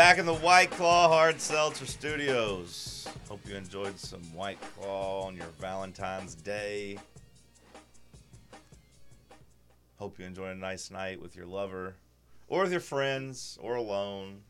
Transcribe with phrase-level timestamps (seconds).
[0.00, 3.06] Back in the White Claw Hard Seltzer Studios.
[3.28, 6.96] Hope you enjoyed some White Claw on your Valentine's Day.
[9.98, 11.96] Hope you enjoyed a nice night with your lover,
[12.48, 14.40] or with your friends, or alone.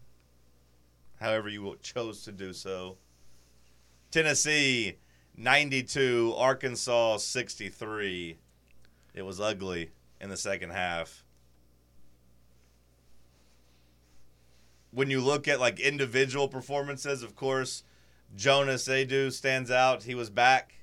[1.18, 2.96] However, you chose to do so.
[4.12, 4.98] Tennessee
[5.36, 8.38] 92, Arkansas 63.
[9.14, 9.90] It was ugly
[10.20, 11.24] in the second half.
[14.92, 17.84] When you look at like individual performances, of course,
[18.36, 20.04] Jonas Aidoo stands out.
[20.04, 20.74] He was back.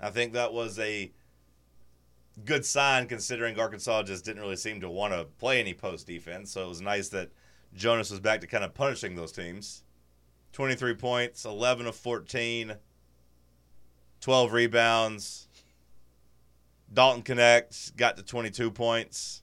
[0.00, 1.12] I think that was a
[2.44, 6.52] good sign considering Arkansas just didn't really seem to want to play any post defense.
[6.52, 7.30] So it was nice that
[7.74, 9.82] Jonas was back to kind of punishing those teams.
[10.52, 12.74] 23 points, 11 of 14,
[14.20, 15.48] 12 rebounds.
[16.92, 19.42] Dalton Knecht got to 22 points.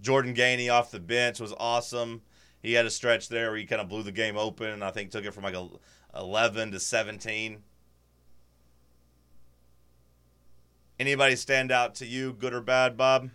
[0.00, 2.22] Jordan Gainey off the bench was awesome.
[2.62, 4.82] He had a stretch there where he kind of blew the game open.
[4.82, 5.68] I think took it from like a
[6.14, 7.62] 11 to 17.
[10.98, 13.30] Anybody stand out to you, good or bad, Bob?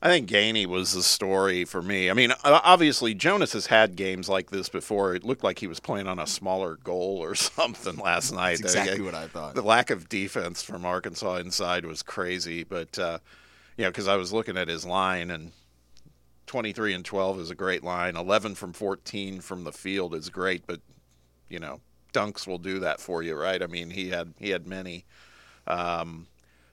[0.00, 2.08] I think Gainey was the story for me.
[2.08, 5.16] I mean, obviously Jonas has had games like this before.
[5.16, 8.60] It looked like he was playing on a smaller goal or something last night.
[8.62, 9.56] That's exactly what I thought.
[9.56, 13.18] The lack of defense from Arkansas inside was crazy, but uh,
[13.78, 15.52] you know, because I was looking at his line and
[16.46, 18.16] 23 and 12 is a great line.
[18.16, 20.80] 11 from 14 from the field is great, but
[21.48, 21.80] you know,
[22.12, 23.62] dunks will do that for you, right?
[23.62, 25.04] I mean, he had he had many.
[25.66, 26.26] Um,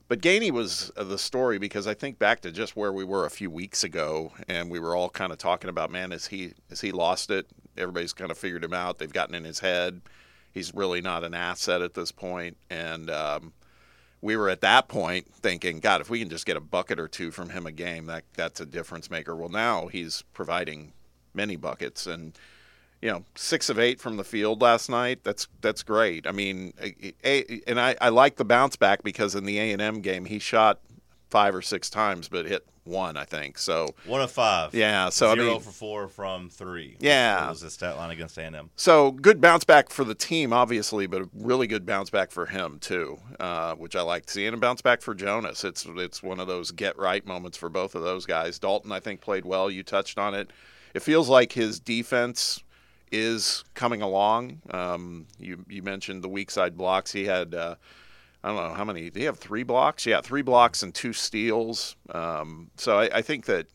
[0.07, 3.25] but Gainey was uh, the story because I think back to just where we were
[3.25, 6.53] a few weeks ago, and we were all kind of talking about, man, is he
[6.69, 7.45] is he lost it?
[7.77, 8.97] Everybody's kind of figured him out.
[8.97, 10.01] They've gotten in his head.
[10.53, 13.53] He's really not an asset at this point, and um,
[14.25, 17.07] we were at that point thinking, God, if we can just get a bucket or
[17.07, 19.35] two from him a game, that that's a difference maker.
[19.35, 20.93] Well, now he's providing
[21.35, 22.35] many buckets, and
[23.03, 25.19] you know, six of eight from the field last night.
[25.23, 26.25] That's that's great.
[26.25, 26.73] I mean,
[27.23, 30.25] a, and I, I like the bounce back because in the A and M game
[30.25, 30.79] he shot
[31.29, 33.57] five or six times, but hit one, I think.
[33.57, 34.73] So one of five.
[34.73, 35.09] Yeah.
[35.09, 36.95] So zero I mean, for four from three.
[36.99, 38.69] Yeah, was the stat line against A and M.
[38.75, 42.45] So good bounce back for the team, obviously, but a really good bounce back for
[42.45, 44.53] him too, uh, which I like to seeing.
[44.53, 45.63] A bounce back for Jonas.
[45.63, 48.59] It's it's one of those get right moments for both of those guys.
[48.59, 49.69] Dalton, I think, played well.
[49.69, 50.51] You touched on it.
[50.93, 52.63] It feels like his defense
[53.11, 54.61] is coming along.
[54.71, 57.11] Um, you you mentioned the weak side blocks.
[57.11, 57.75] He had uh,
[58.45, 59.09] I don't know how many.
[59.11, 60.05] He have three blocks?
[60.05, 61.95] Yeah, three blocks and two steals.
[62.13, 63.65] Um, so I, I, think that.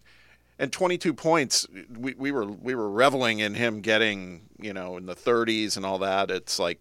[0.60, 1.66] And 22 points,
[1.98, 5.84] we, we were we were reveling in him getting you know in the 30s and
[5.84, 6.30] all that.
[6.30, 6.80] It's like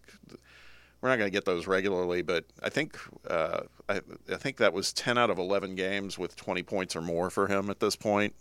[1.00, 2.96] we're not going to get those regularly, but I think
[3.28, 4.00] uh, I,
[4.30, 7.48] I think that was 10 out of 11 games with 20 points or more for
[7.48, 8.34] him at this point.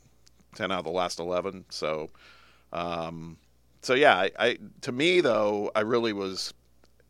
[0.55, 1.65] 10 out of the last 11.
[1.69, 2.11] So
[2.71, 3.37] um,
[3.81, 6.53] so yeah, I, I, to me though, I really was,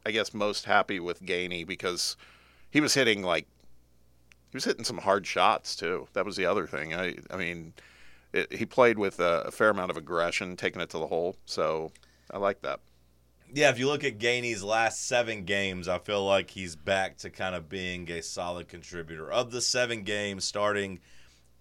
[0.09, 2.17] I guess, most happy with Gainey because
[2.71, 3.45] he was hitting like
[4.49, 6.07] he was hitting some hard shots too.
[6.13, 6.95] That was the other thing.
[6.95, 7.73] I I mean,
[8.33, 11.35] it, he played with a, a, fair amount of aggression, taking it to the hole.
[11.45, 11.91] So
[12.31, 12.79] I like that.
[13.53, 17.29] Yeah, if you look at Gainey's last seven games, I feel like he's back to
[17.29, 19.31] kind of being a solid contributor.
[19.31, 21.01] Of the seven games starting,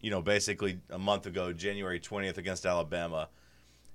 [0.01, 3.29] you know, basically a month ago, January 20th against Alabama,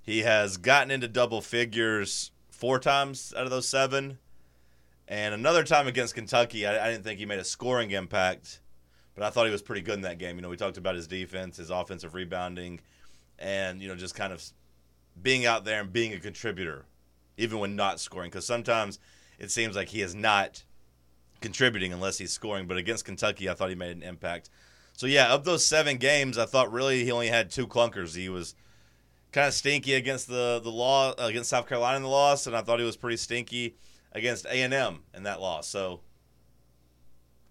[0.04, 4.20] he has gotten into double figures four times out of those seven.
[5.14, 8.62] And another time against Kentucky, I, I, didn't think he made a scoring impact,
[9.14, 10.38] but I thought he was pretty good in that game.
[10.38, 12.80] You know, we talked about his defense, his offensive rebounding,
[13.38, 14.44] and, you know, just kind of
[15.22, 16.88] being out there and being a contributor,
[17.38, 18.32] even when not scoring.
[18.32, 18.98] Because sometimes
[19.38, 20.64] it seems like he is not
[21.42, 22.66] contributing unless he's scoring.
[22.66, 24.50] But against Kentucky, I thought he made an impact.
[24.94, 28.16] So, yeah, of those seven games, I thought really he only had two clunkers.
[28.16, 28.56] He was–
[29.34, 32.62] kind of stinky against the the law against South Carolina in the loss, and I
[32.62, 33.76] thought he was pretty stinky
[34.14, 35.68] against A and M in that loss.
[35.68, 36.02] So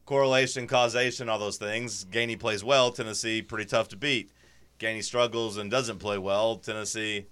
[0.06, 2.04] correlation, causation, all those things.
[2.04, 2.90] Gainey plays well.
[2.90, 4.30] Tennessee pretty tough to beat.
[4.78, 6.56] Gainey struggles and doesn't play well.
[6.56, 7.26] Tennessee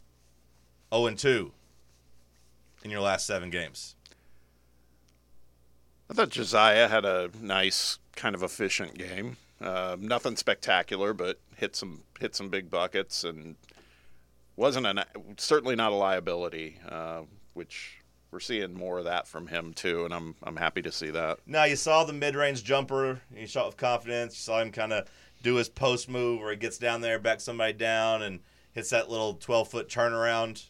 [0.92, 1.52] 0 and 2
[2.84, 3.96] in your last seven games.
[6.10, 9.36] I thought Josiah had a nice, kind of efficient game.
[9.60, 13.56] Uh, nothing spectacular, but hit some hit some big buckets and
[14.56, 15.02] wasn't an
[15.36, 17.22] certainly not a liability, uh,
[17.52, 17.99] which
[18.30, 21.38] we're seeing more of that from him too, and I'm I'm happy to see that.
[21.46, 23.20] Now you saw the mid range jumper.
[23.34, 24.34] He shot with confidence.
[24.34, 25.08] You saw him kind of
[25.42, 28.40] do his post move where he gets down there, backs somebody down, and
[28.72, 30.64] hits that little 12 foot turnaround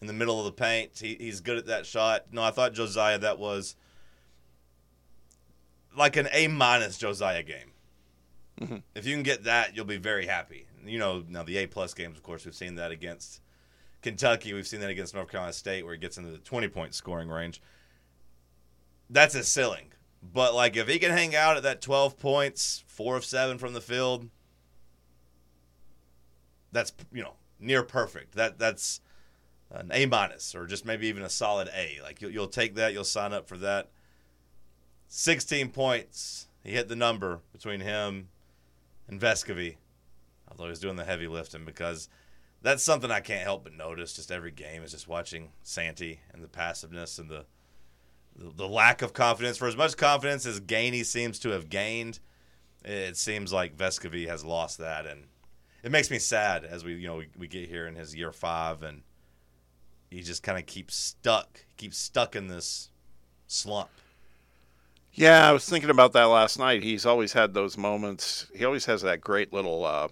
[0.00, 0.98] in the middle of the paint.
[0.98, 2.26] He, he's good at that shot.
[2.32, 3.76] No, I thought Josiah that was
[5.96, 7.70] like an A minus Josiah game.
[8.60, 8.76] Mm-hmm.
[8.94, 10.66] If you can get that, you'll be very happy.
[10.84, 13.40] You know, now the A plus games, of course, we've seen that against
[14.04, 14.52] Kentucky.
[14.52, 17.28] We've seen that against North Carolina State, where he gets into the 20 point scoring
[17.28, 17.60] range.
[19.10, 19.92] That's his ceiling.
[20.22, 23.72] But like, if he can hang out at that 12 points, four of seven from
[23.72, 24.28] the field,
[26.70, 28.34] that's you know near perfect.
[28.34, 29.00] That that's
[29.70, 31.98] an A minus or just maybe even a solid A.
[32.02, 33.90] Like you'll, you'll take that, you'll sign up for that.
[35.08, 36.48] 16 points.
[36.62, 38.28] He hit the number between him
[39.08, 39.76] and Vescovi,
[40.50, 42.08] although he's doing the heavy lifting because
[42.64, 44.14] that's something I can't help but notice.
[44.14, 47.44] Just every game is just watching Santi and the passiveness and the
[48.36, 49.58] the, lack of confidence.
[49.58, 52.18] For as much confidence as Gainey seems to have gained,
[52.84, 55.26] it seems like Vescovi has lost that, and
[55.84, 58.32] it makes me sad as we you know we, we get here in his year
[58.32, 59.02] five and
[60.10, 62.90] he just kind of keeps stuck, keeps stuck in this
[63.46, 63.90] slump.
[65.12, 66.82] Yeah, I was thinking about that last night.
[66.82, 68.46] He's always had those moments.
[68.54, 70.08] He always has that great little uh,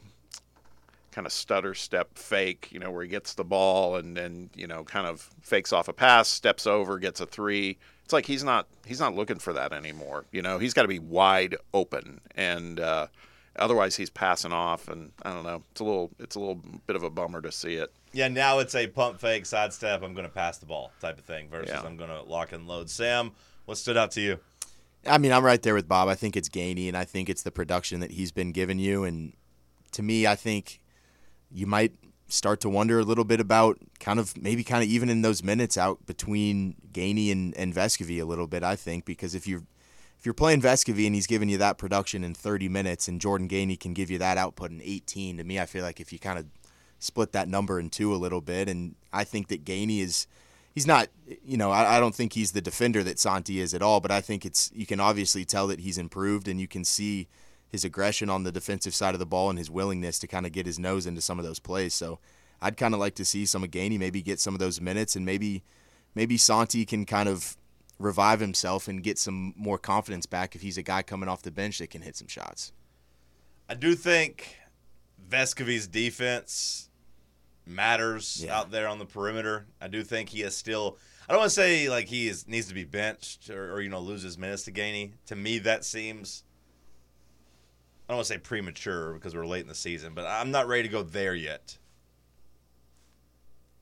[1.13, 4.67] kind of stutter step fake, you know, where he gets the ball and then you
[4.67, 7.79] know kind of fakes off a pass, steps over, gets a three.
[8.05, 10.25] It's like he's not he's not looking for that anymore.
[10.33, 13.07] You know, he's got to be wide open, and uh,
[13.57, 14.89] otherwise he's passing off.
[14.89, 15.63] And I don't know.
[15.71, 17.93] It's a little it's a little bit of a bummer to see it.
[18.13, 20.03] Yeah, now it's a pump fake, sidestep.
[20.03, 21.83] I'm going to pass the ball type of thing versus Yeah.
[21.83, 22.91] I'm going to lock and load.
[22.91, 23.33] Sam,
[23.65, 24.39] what stood out to you?
[25.07, 26.09] I mean, I'm right there with Bob.
[26.09, 29.05] I think it's Gainey, and I think it's the production that he's been giving you.
[29.05, 29.33] And
[29.93, 30.82] to me, I think
[31.53, 31.93] you might
[32.29, 35.43] start to wonder a little bit about kind of maybe kind of even in those
[35.43, 38.63] minutes out between Gainey and, and Vescovi a little bit.
[38.63, 39.65] I think because if you're
[40.19, 43.49] if you're playing Vescovi and he's giving you that production in 30 minutes, and Jordan
[43.49, 46.21] Gainey can give you that output in 18, to me, I feel like if you
[46.21, 46.47] kind of
[47.01, 50.27] split that number in two a little bit, and I think that Gainey is
[50.75, 51.09] he's not
[51.45, 54.11] you know I, I don't think he's the defender that Santi is at all, but
[54.11, 57.29] I think it's you can obviously tell that he's improved, and you can see
[57.73, 60.53] his aggression on the defensive side of the ball and his willingness to kind of
[60.53, 61.95] get his nose into some of those plays.
[61.95, 62.19] So
[62.61, 65.17] I'd kind of like to see some of Gainey maybe get some of those minutes,
[65.17, 65.65] and maybe
[66.15, 67.57] maybe Santi can kind of
[67.99, 71.51] revive himself and get some more confidence back if he's a guy coming off the
[71.51, 72.73] bench that can hit some shots.
[73.69, 74.57] I do think
[75.31, 76.91] Vescovi's defense
[77.65, 78.59] matters Yeah.
[78.59, 79.67] out there on the perimeter.
[79.81, 80.99] I do think he is still.
[81.29, 83.89] I don't want to say like he is needs to be benched or, or you
[83.89, 85.13] know lose his minutes to Gainey.
[85.27, 86.45] To me, that seems.
[88.09, 90.67] I don't want to say premature because we're late in the season, but I'm not
[90.67, 91.79] ready to go there yet.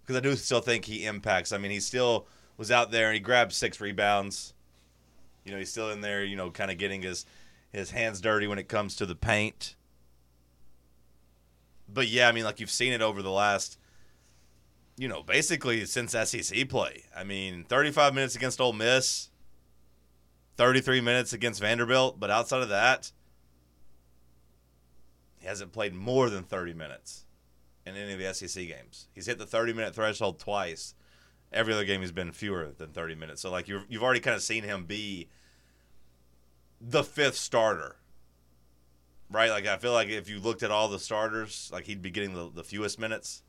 [0.03, 1.53] Because I do still think he impacts.
[1.53, 2.27] I mean, he still
[2.57, 4.53] was out there and he grabbed six rebounds.
[5.45, 6.23] You know, he's still in there.
[6.25, 7.25] You know, kind of getting his
[7.73, 9.77] his hands dirty when it comes to the paint.
[11.89, 13.79] But yeah, I mean, like you've seen it over the last,
[14.97, 17.05] you know, basically since SEC play.
[17.17, 19.31] I mean, 35 minutes against Ole Miss,
[20.57, 23.13] 33 minutes against Vanderbilt, but outside of that,
[25.41, 27.25] he hasn't played more than 30 minutes
[27.87, 29.09] in any of the SEC games.
[29.15, 30.95] He's hit the 30 minute threshold twice.
[31.53, 33.41] Every other game he's been fewer than 30 minutes.
[33.43, 35.29] So like you've you've already kind of seen him be
[36.81, 37.97] the fifth starter
[39.33, 39.51] right?
[39.51, 42.35] Like I feel like if you looked at all the starters, like he'd be getting
[42.35, 43.43] the, the fewest minutes.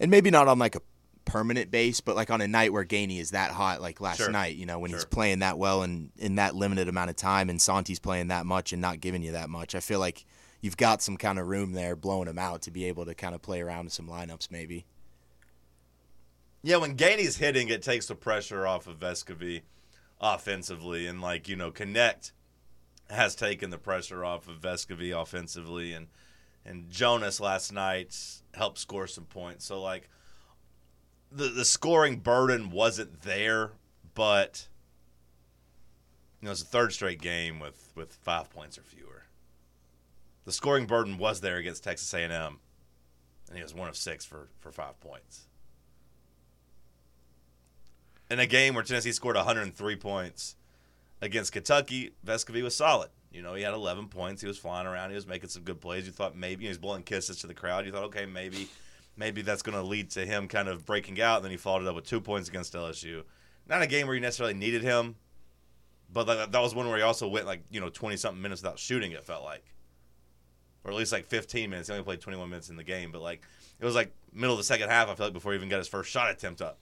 [0.00, 0.80] and maybe not on like a
[1.26, 4.30] permanent base, but like on a night where Gainey is that hot, like last Sure.
[4.30, 7.50] night, you know, when he's playing that well and in that limited amount of time,
[7.50, 9.74] and Santi's playing that much and not giving you that much.
[9.74, 10.24] I feel like
[10.66, 13.36] you've got some kind of room there, blowing him out to be able to kind
[13.36, 14.84] of play around in some lineups, maybe.
[16.60, 19.62] Yeah, when Gainey's hitting, it takes the pressure off of Vescovi
[20.20, 22.32] offensively, and like you know, Knecht
[23.08, 26.08] has taken the pressure off of Vescovi offensively, and
[26.64, 28.18] and Jonas last night
[28.52, 29.64] helped score some points.
[29.64, 30.10] So like
[31.30, 33.70] the the scoring burden wasn't there,
[34.14, 34.66] but
[36.40, 39.05] you know it's a third straight game with with five points or fewer.
[40.46, 44.48] The scoring burden was there against Texas A&M, and he was one of six for
[44.60, 45.48] for five points.
[48.30, 50.56] In a game where Tennessee scored 103 points
[51.20, 53.10] against Kentucky, Vescovi was solid.
[53.30, 54.40] You know, he had 11 points.
[54.40, 55.10] He was flying around.
[55.10, 56.06] He was making some good plays.
[56.06, 57.84] You thought maybe you know, he was blowing kisses to the crowd.
[57.84, 58.68] You thought, okay, maybe,
[59.16, 61.36] maybe that's going to lead to him kind of breaking out.
[61.36, 63.22] And then he followed it up with two points against LSU.
[63.68, 65.16] Not a game where you necessarily needed him,
[66.12, 68.78] but that was one where he also went like you know 20 something minutes without
[68.78, 69.12] shooting.
[69.12, 69.64] It felt like,
[70.86, 71.88] or at least like 15 minutes.
[71.88, 73.42] He only played 21 minutes in the game, but like
[73.80, 75.08] it was like middle of the second half.
[75.08, 76.78] I feel like before he even got his first shot attempt up,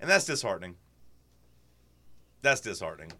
[0.00, 0.76] and that's disheartening.
[2.40, 3.12] That's disheartening.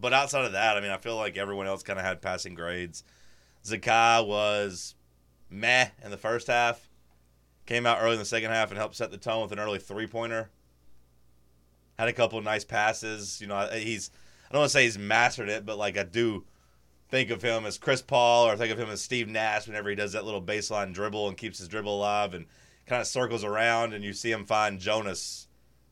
[0.00, 2.54] But outside of that, I mean, I feel like everyone else kind of had passing
[2.54, 3.04] grades.
[3.62, 4.94] Zakai was
[5.50, 6.88] meh in the first half.
[7.66, 9.78] Came out early in the second half and helped set the tone with an early
[9.78, 10.50] three pointer.
[11.98, 13.40] Had a couple nice passes.
[13.40, 14.10] You know, he's
[14.48, 16.44] I don't want to say he's mastered it, but like I do
[17.12, 19.94] think of him as Chris Paul or think of him as Steve Nash whenever he
[19.94, 22.46] does that little baseline dribble and keeps his dribble alive and
[22.86, 25.46] kind of circles around and you see him find Jonas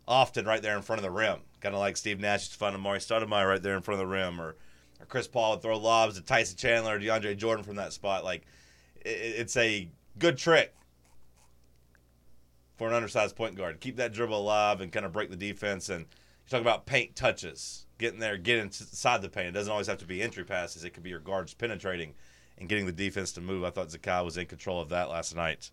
[0.08, 1.40] often right there in front of the rim.
[1.60, 4.08] Kind of like Steve Nash used to find Amar'e Stoudemire right there in front of
[4.08, 4.56] the rim or,
[4.98, 8.24] or Chris Paul would throw lobs to Tyson Chandler or DeAndre Jordan from that spot.
[8.24, 8.46] Like,
[9.02, 10.74] it, it's a good trick
[12.78, 13.78] for an undersized point guard.
[13.80, 15.90] Keep that dribble alive and kind of break the defense.
[15.90, 19.48] And you talk about paint touches, getting there, getting inside the paint.
[19.48, 20.82] It doesn't always have to be entry passes.
[20.82, 22.14] It could be your guards penetrating
[22.58, 23.62] and getting the defense to move.
[23.62, 25.70] I thought Zakai was in control of that last night.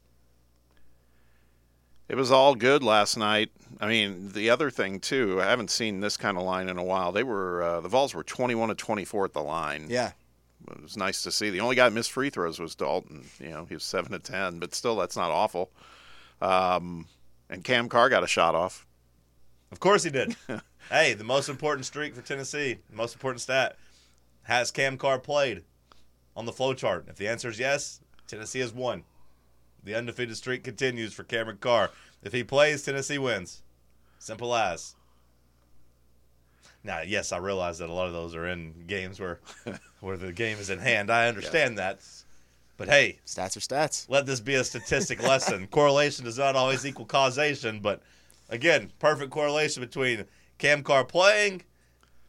[2.10, 3.50] It was all good last night.
[3.82, 6.84] I mean, the other thing too, I haven't seen this kind of line in a
[6.84, 7.12] while.
[7.12, 9.88] They were uh, the Vols were 21 to 24 at the line.
[9.90, 10.12] Yeah,
[10.72, 11.50] it was nice to see.
[11.50, 13.26] The only guy that missed free throws was Dalton.
[13.40, 15.70] You know, he was seven to ten, but still, that's not awful.
[16.42, 17.08] Um,
[17.50, 18.86] and Cam Carr got a shot off.
[19.72, 20.38] Of course he did.
[20.90, 23.76] hey, the most important streak for Tennessee, the most important stat,
[24.44, 25.64] has Cam Carr played
[26.36, 27.06] on the flow chart?
[27.08, 29.04] If the answer is yes, Tennessee has won.
[29.84, 31.92] The undefeated streak continues for Cameron Carr.
[32.24, 33.62] If he plays, Tennessee wins.
[34.20, 34.96] Simple as.
[36.84, 39.40] Now, yes, I realize that a lot of those are in games where
[40.00, 41.12] where the game is in hand.
[41.12, 41.94] I understand yeah.
[41.94, 42.00] that.
[42.78, 44.06] But hey, stats are stats.
[44.10, 45.68] Let this be a statistic lesson.
[45.72, 48.02] Correlation does not always equal causation, but
[48.50, 50.26] again, perfect correlation between
[50.58, 51.64] Cam Carr playing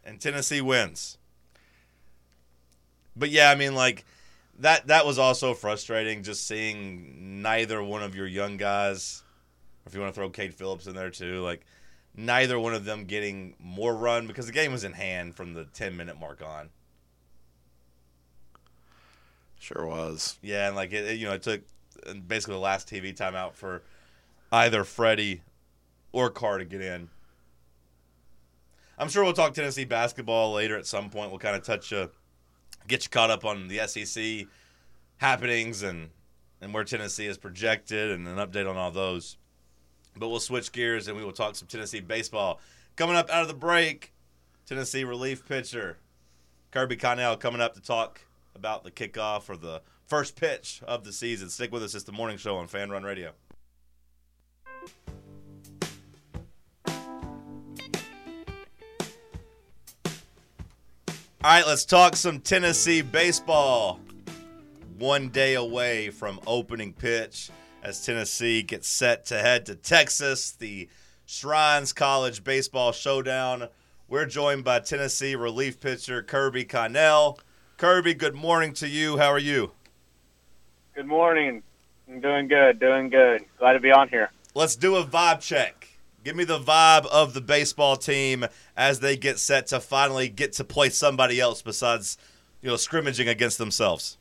[0.05, 1.19] and Tennessee wins.
[3.17, 4.05] But yeah, I mean like
[4.59, 9.23] that that was also frustrating just seeing neither one of your young guys
[9.89, 11.65] if you want to throw Kate Phillips in there too, like
[12.15, 15.65] neither one of them getting more run because the game was in hand from the
[15.65, 16.69] 10 minute mark on.
[19.59, 20.39] Sure was.
[20.43, 21.63] Yeah, and like it, it you know, it took
[22.07, 23.83] uh, basically the last TV timeout for
[24.53, 25.43] either Freddie
[26.13, 27.09] or Carr to get in.
[28.99, 31.31] I'm sure we'll talk Tennessee basketball later at some point.
[31.31, 32.11] We'll kind of touch you,
[32.89, 34.47] get you caught up on the SEC
[35.19, 36.11] happenings and
[36.61, 39.37] and where Tennessee is projected and an update on all those.
[40.17, 42.59] But we'll switch gears and we will talk some Tennessee baseball.
[42.97, 44.13] Coming up out of the break,
[44.67, 45.99] Tennessee relief pitcher
[46.71, 48.23] Kirby Connell coming up to talk
[48.55, 51.49] about the kickoff or the first pitch of the season.
[51.49, 51.95] Stick with us.
[51.95, 53.33] It's the morning show on Fan Run Radio.
[61.45, 64.01] All right, let's talk some Tennessee baseball.
[64.99, 70.89] One day away from opening pitch as Tennessee gets set to head to Texas, the
[71.27, 73.69] Shriners College Baseball Showdown.
[74.09, 77.39] We're joined by Tennessee relief pitcher Kirby Connell.
[77.77, 79.19] Kirby, good morning to you.
[79.19, 79.71] How are you?
[80.97, 81.63] Good morning.
[82.09, 83.45] I'm doing good, doing good.
[83.61, 84.33] Glad to be on here.
[84.57, 85.78] Let's do a vibe check.
[86.29, 88.45] Give me the vibe of the baseball team
[88.77, 92.19] as they get set to finally get to play somebody else besides,
[92.61, 94.19] you know, scrimmaging against themselves.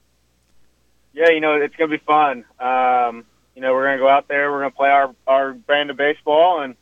[1.11, 2.45] Yeah, you know, it's going to be fun.
[2.61, 5.51] Um, you know, we're going to go out there, we're going to play our, our
[5.51, 6.75] brand of baseball and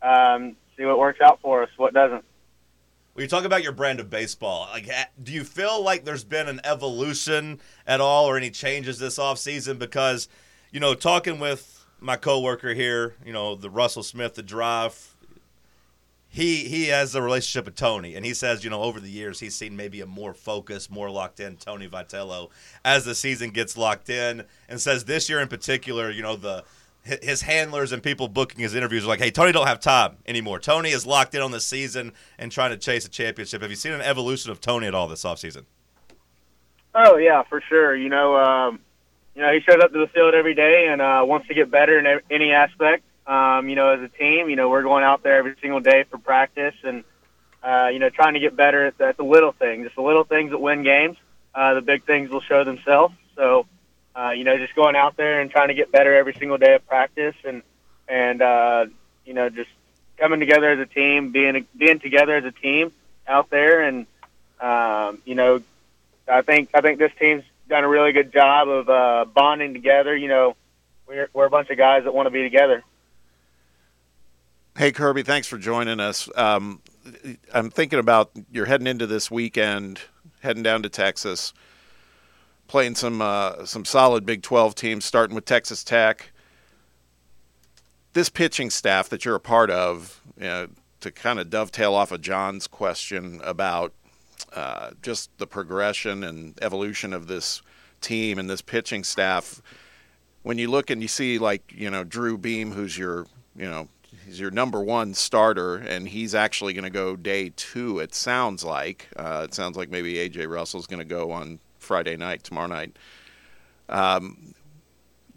[0.00, 2.24] um, see what works out for us, what doesn't.
[3.14, 4.88] When you talk about your brand of baseball, like,
[5.20, 9.76] do you feel like there's been an evolution at all or any changes this offseason?
[9.76, 10.28] Because,
[10.70, 15.14] you know, talking with my coworker here, you know, the Russell Smith, the drive,
[16.28, 19.40] he he has a relationship with Tony, and he says, you know, over the years
[19.40, 22.50] he's seen maybe a more focused, more locked in Tony Vitello
[22.84, 26.64] as the season gets locked in, and says this year in particular, you know, the
[27.02, 30.58] his handlers and people booking his interviews are like, "Hey, Tony don't have time anymore.
[30.58, 33.76] Tony is locked in on the season and trying to chase a championship." Have you
[33.76, 35.64] seen an evolution of Tony at all this offseason?
[36.94, 37.96] Oh yeah, for sure.
[37.96, 38.80] You know, um,
[39.38, 41.70] you know, he shows up to the field every day and uh, wants to get
[41.70, 43.04] better in any aspect.
[43.24, 46.02] Um, you know, as a team, you know, we're going out there every single day
[46.10, 47.04] for practice and,
[47.62, 49.84] uh, you know, trying to get better at the, at the little things.
[49.84, 51.18] Just the little things that win games.
[51.54, 53.14] Uh, the big things will show themselves.
[53.36, 53.66] So,
[54.16, 56.74] uh, you know, just going out there and trying to get better every single day
[56.74, 57.62] of practice and,
[58.08, 58.86] and, uh,
[59.24, 59.70] you know, just
[60.16, 62.90] coming together as a team, being, being together as a team
[63.28, 63.82] out there.
[63.82, 64.06] And,
[64.58, 65.62] um, you know,
[66.26, 70.16] I think, I think this team's done a really good job of, uh, bonding together.
[70.16, 70.56] You know,
[71.06, 72.84] we're, we're a bunch of guys that want to be together.
[74.76, 76.28] Hey, Kirby, thanks for joining us.
[76.36, 76.80] Um,
[77.52, 80.00] I'm thinking about you're heading into this weekend,
[80.40, 81.52] heading down to Texas,
[82.68, 86.30] playing some uh, some solid Big 12 teams, starting with Texas Tech.
[88.12, 90.68] This pitching staff that you're a part of, you know,
[91.00, 93.92] to kind of dovetail off of John's question about
[94.54, 97.62] uh, just the progression and evolution of this
[98.00, 99.62] team and this pitching staff.
[100.42, 103.26] When you look and you see like you know Drew Beam, who's your
[103.56, 103.88] you know
[104.24, 107.98] he's your number one starter, and he's actually going to go day two.
[107.98, 109.08] It sounds like.
[109.16, 112.96] Uh, it sounds like maybe AJ Russell's going to go on Friday night, tomorrow night.
[113.88, 114.54] Um,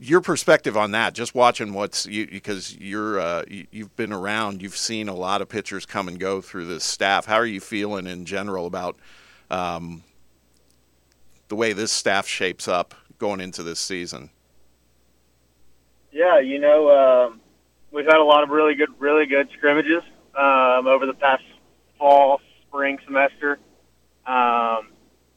[0.02, 4.62] your perspective on that, just watching what's you, because you're uh, you, you've been around,
[4.62, 7.28] you've seen a lot of pitchers come and go through this staff.
[7.28, 8.98] How are you feeling in general about
[9.52, 10.04] um,
[11.50, 14.32] the way this staff shapes up going into this season?
[16.12, 17.40] Yeah, you know, um,
[17.92, 20.02] we've had a lot of really good, really good scrimmages
[20.36, 21.44] um, over the past
[22.00, 23.60] fall, spring semester.
[24.26, 24.91] Um,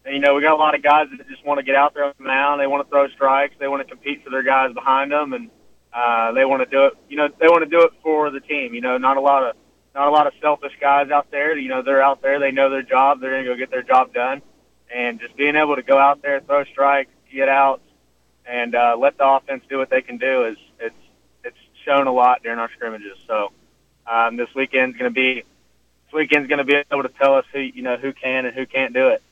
[0.06, 2.04] you know, we got a lot of guys that just want to get out there
[2.04, 2.60] on the mound.
[2.60, 3.54] They want to throw strikes.
[3.58, 5.50] They want to compete for their guys behind them, and
[5.92, 6.94] uh, they want to do it.
[7.08, 8.74] You know, they want to do it for the team.
[8.74, 9.56] You know, not a lot of
[9.94, 11.56] not a lot of selfish guys out there.
[11.56, 12.38] You know, they're out there.
[12.38, 13.20] They know their job.
[13.20, 14.42] They're going to go get their job done,
[14.94, 17.80] and just being able to go out there, throw strikes, get out,
[18.44, 20.94] and uh, let the offense do what they can do is it's
[21.44, 21.56] it's
[21.86, 23.16] shown a lot during our scrimmages.
[23.26, 23.52] So
[24.06, 27.60] um, this weekend's to be this weekend's going to be able to tell us who
[27.60, 29.22] you know who can and who can't do it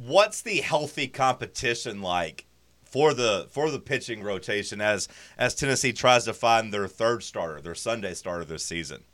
[0.00, 2.46] what's the healthy competition like
[2.84, 7.60] for the for the pitching rotation as as Tennessee tries to find their third starter,
[7.60, 9.04] their Sunday starter this season?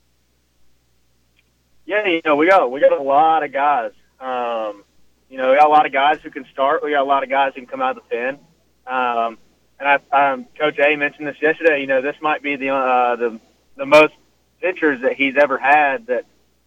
[1.85, 3.93] Yeah, you know we got we got a lot of guys.
[4.21, 4.85] Um,
[5.29, 6.83] you know, we got a lot of guys who can start.
[6.83, 8.39] We got a lot of guys who can come out of the pen.
[8.87, 9.39] Um,
[9.79, 11.81] and I, um, Coach A mentioned this yesterday.
[11.81, 13.41] You know, this might be the uh, the
[13.77, 14.15] the most
[14.61, 16.25] pitchers that he's ever had that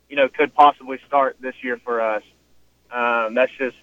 [0.09, 2.23] you know could possibly start this year for us.
[2.91, 3.75] Um, that's just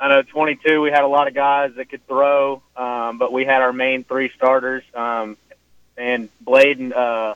[0.00, 3.44] I know 22, we had a lot of guys that could throw, um, but we
[3.44, 5.36] had our main three starters, um,
[5.96, 7.34] and Blade and uh,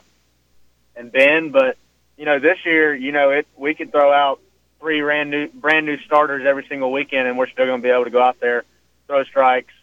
[0.95, 1.49] and Ben.
[1.49, 1.77] But
[2.17, 4.39] you know, this year, you know, it we could throw out
[4.79, 7.89] three brand new brand new starters every single weekend, and we're still going to be
[7.89, 8.63] able to go out there,
[9.07, 9.73] throw strikes,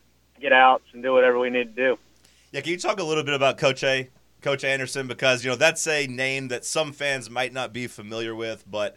[0.41, 1.99] get outs, and do whatever we need to do.
[2.53, 4.09] Yeah, can you talk a little bit about Coach A,
[4.41, 8.35] Coach Anderson, because you know that's a name that some fans might not be familiar
[8.35, 8.97] with, but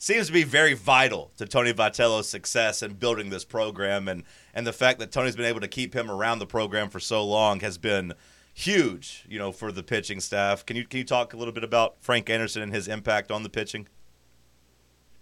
[0.00, 4.66] seems to be very vital to Tony Vitello's success in building this program, and and
[4.66, 7.60] the fact that Tony's been able to keep him around the program for so long
[7.60, 8.14] has been
[8.52, 10.66] huge, you know, for the pitching staff.
[10.66, 13.42] Can you can you talk a little bit about Frank Anderson and his impact on
[13.44, 13.86] the pitching?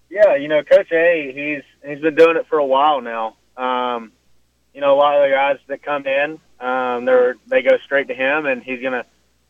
[0.09, 3.37] Yeah, you know, Coach A, he's he's been doing it for a while now.
[3.57, 4.13] Um,
[4.73, 8.07] you know, a lot of the guys that come in, um, they're they go straight
[8.09, 9.05] to him, and he's gonna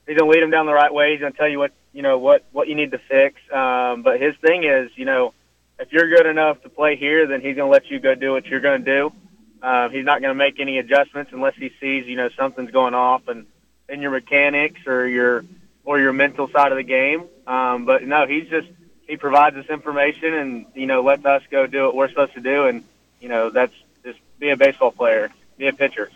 [0.06, 1.12] he's gonna lead them down the right way.
[1.12, 3.40] He's gonna tell you what you know what what you need to fix.
[3.52, 5.34] Um, but his thing is, you know,
[5.80, 8.30] if you're good enough to play here, then he's going to let you go do
[8.30, 9.12] what you're going to do.
[9.60, 12.94] Uh, he's not going to make any adjustments unless he sees, you know, something's going
[12.94, 13.46] off and
[13.88, 15.44] in your mechanics or your
[15.84, 17.24] or your mental side of the game.
[17.48, 18.68] Um, but no, he's just
[19.08, 22.40] he provides us information and you know lets us go do what we're supposed to
[22.40, 22.84] do, and
[23.20, 26.12] you know that's just be a baseball player, be a pitcher.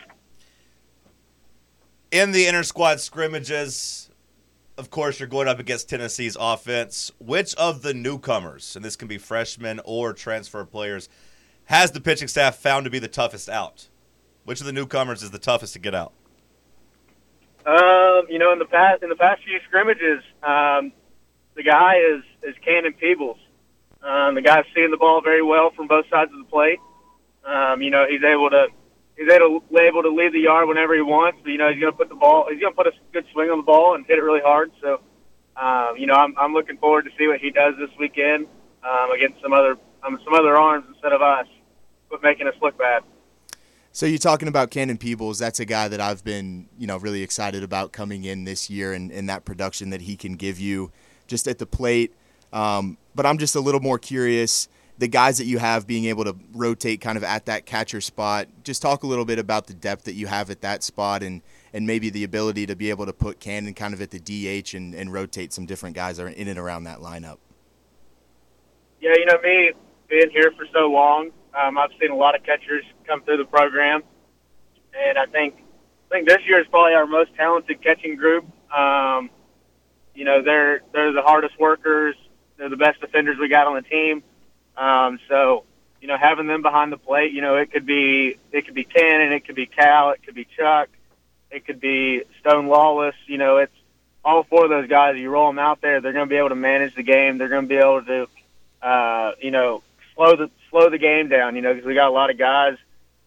[2.13, 4.02] In the inter squad scrimmages,
[4.79, 7.13] of course, you're going up against Tennessee's offense.
[7.19, 11.09] Which of the newcomers, and this can be freshmen or transfer players,
[11.65, 13.89] has the pitching staff found to be the toughest out?
[14.45, 16.13] Which of the newcomers is the toughest to get out?
[17.65, 20.93] Um, you know, in the past in the past few scrimmages, um,
[21.55, 23.39] the guy is is Cannon Peebles.
[24.03, 26.81] Um, the guy's seeing the ball very well from both sides of the plate.
[27.45, 28.67] Um, you know, he's able to
[29.17, 31.39] he's able, to leave the yard whenever he wants.
[31.43, 33.27] But, you know, he's going to put the ball, he's going to put a good
[33.33, 34.73] swing on the ball and hit it really hard.
[34.81, 35.01] So,
[35.57, 38.47] um, you know, I'm, I'm looking forward to see what he does this weekend
[38.83, 41.47] um, against some other um, some other arms instead of us,
[42.11, 43.05] but making us look bad.
[43.93, 45.39] So you're talking about Cannon Peebles.
[45.39, 48.95] That's a guy that I've been, you know, really excited about coming in this year
[48.95, 50.91] and, and that production that he can give you
[51.27, 52.15] just at the plate.
[52.53, 54.69] Um, but I'm just a little more curious
[55.03, 58.47] the guys that you have being able to rotate kind of at that catcher spot.
[58.63, 61.43] Just talk a little bit about the depth that you have at that spot and
[61.73, 64.75] and maybe the ability to be able to put Cannon kind of at the DH
[64.75, 67.39] and, and rotate some different guys in and around that lineup.
[69.01, 69.73] Yeah, you know me
[70.09, 73.45] being here for so long, um, I've seen a lot of catchers come through the
[73.45, 74.03] program,
[74.95, 75.57] and I think
[76.13, 78.45] I think this year is probably our most talented catching group.
[78.73, 79.31] Um,
[80.15, 82.15] you know, they're they're the hardest workers.
[82.57, 84.23] They're the best defenders we got on the team
[84.77, 85.65] um, so,
[86.01, 88.85] you know, having them behind the plate, you know, it could be it could be
[88.85, 90.89] Cannon, it could be Cal, it could be Chuck,
[91.51, 93.15] it could be Stone Lawless.
[93.27, 93.73] You know, it's
[94.25, 95.17] all four of those guys.
[95.17, 97.39] You roll them out there, they're going to be able to manage the game.
[97.39, 98.29] They're going to be able to,
[98.83, 99.83] uh, you know,
[100.15, 101.57] slow the slow the game down.
[101.57, 102.77] You know, because we got a lot of guys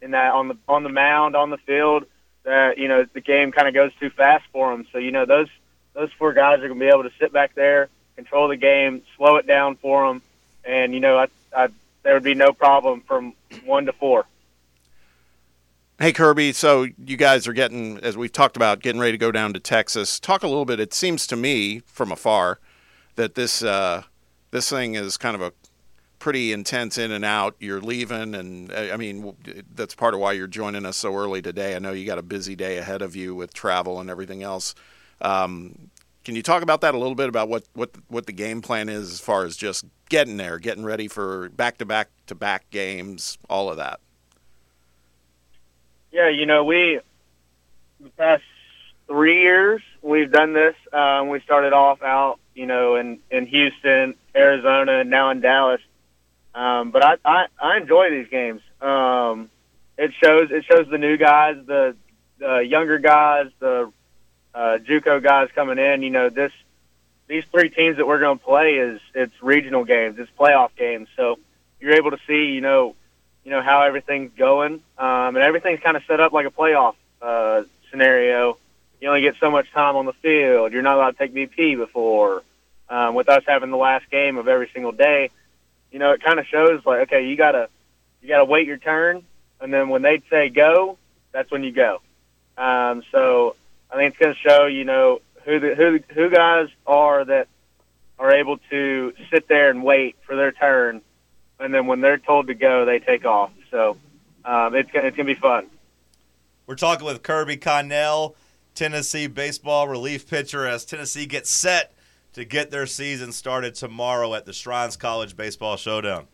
[0.01, 2.05] in that on the on the mound on the field
[2.43, 4.85] that you know the game kind of goes too fast for them.
[4.91, 5.49] So you know those
[5.93, 9.03] those four guys are going to be able to sit back there, control the game,
[9.15, 10.21] slow it down for them
[10.65, 11.67] and you know, I, I,
[12.03, 13.33] there would be no problem from
[13.65, 14.25] one to four.
[15.97, 19.31] Hey Kirby, so you guys are getting, as we've talked about, getting ready to go
[19.31, 20.19] down to Texas.
[20.19, 20.77] Talk a little bit.
[20.79, 22.59] It seems to me, from afar,
[23.15, 24.03] that this uh,
[24.51, 25.53] this thing is kind of a
[26.19, 27.55] pretty intense in and out.
[27.59, 29.37] You're leaving, and I mean
[29.73, 31.75] that's part of why you're joining us so early today.
[31.75, 34.75] I know you got a busy day ahead of you with travel and everything else.
[35.21, 35.91] Um,
[36.25, 38.89] can you talk about that a little bit about what what what the game plan
[38.89, 42.69] is as far as just getting there, getting ready for back to back to back
[42.69, 43.99] games, all of that?
[46.11, 46.99] Yeah, you know, we
[47.99, 48.43] the past
[49.07, 50.75] three years we've done this.
[50.93, 55.81] Um, we started off out, you know, in in Houston, Arizona, and now in Dallas.
[56.53, 58.61] Um, but I, I I enjoy these games.
[58.81, 59.49] Um,
[59.97, 61.95] it shows it shows the new guys, the
[62.39, 63.91] the younger guys, the
[64.53, 66.01] uh, JUCO guys coming in.
[66.01, 66.51] You know, this
[67.27, 71.07] these three teams that we're going to play is it's regional games, it's playoff games.
[71.15, 71.39] So
[71.79, 72.95] you're able to see, you know,
[73.43, 76.95] you know how everything's going, um, and everything's kind of set up like a playoff
[77.21, 78.57] uh, scenario.
[78.99, 80.73] You only get so much time on the field.
[80.73, 82.43] You're not allowed to take BP before.
[82.87, 85.31] Um, with us having the last game of every single day,
[85.91, 87.67] you know, it kind of shows like, okay, you gotta
[88.21, 89.23] you gotta wait your turn,
[89.59, 90.97] and then when they say go,
[91.31, 92.01] that's when you go.
[92.57, 93.55] Um, so
[93.91, 97.47] I think it's going to show, you know, who the who who guys are that
[98.19, 101.01] are able to sit there and wait for their turn
[101.59, 103.51] and then when they're told to go, they take off.
[103.71, 103.97] So
[104.43, 105.67] um, it's it's gonna be fun.
[106.67, 108.35] We're talking with Kirby Connell,
[108.73, 111.93] Tennessee baseball relief pitcher, as Tennessee gets set
[112.33, 116.27] to get their season started tomorrow at the Shriners College Baseball Showdown.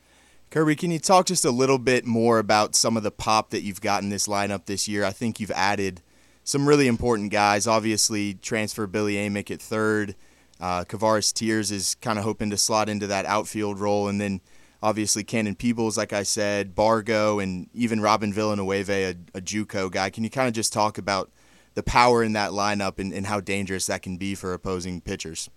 [0.49, 3.61] Kirby, can you talk just a little bit more about some of the pop that
[3.61, 5.05] you've gotten this lineup this year?
[5.05, 6.01] I think you've added
[6.43, 7.67] some really important guys.
[7.67, 10.15] Obviously, transfer Billy Amick at third.
[10.59, 14.41] Uh, Kavares Tears is kind of hoping to slot into that outfield role, and then
[14.83, 20.09] obviously Cannon Peebles, like I said, Bargo, and even Robin Villeneuve, a, a JUCO guy.
[20.09, 21.31] Can you kind of just talk about
[21.73, 25.49] the power in that lineup and, and how dangerous that can be for opposing pitchers?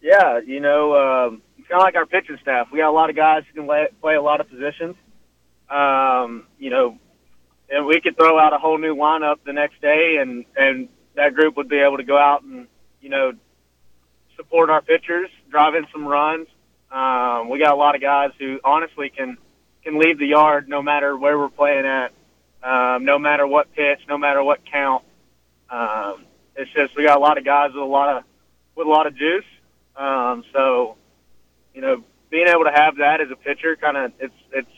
[0.00, 2.68] Yeah, you know, um, kind of like our pitching staff.
[2.70, 4.96] We got a lot of guys who can lay, play a lot of positions.
[5.70, 6.98] Um, you know,
[7.74, 11.34] and we could throw out a whole new lineup the next day, and and that
[11.34, 12.66] group would be able to go out and
[13.00, 13.32] you know
[14.36, 16.48] support our pitchers, drive in some runs,
[16.94, 19.36] um, we got a lot of guys who honestly can
[19.82, 22.12] can leave the yard no matter where we're playing at,
[22.62, 25.04] um, no matter what pitch, no matter what count.
[25.68, 28.24] Um, it's just we got a lot of guys with a lot of
[28.76, 29.44] with a lot of juice.
[29.96, 30.96] Um, so,
[31.74, 34.70] you know, being able to have that as a pitcher, kind of it's it's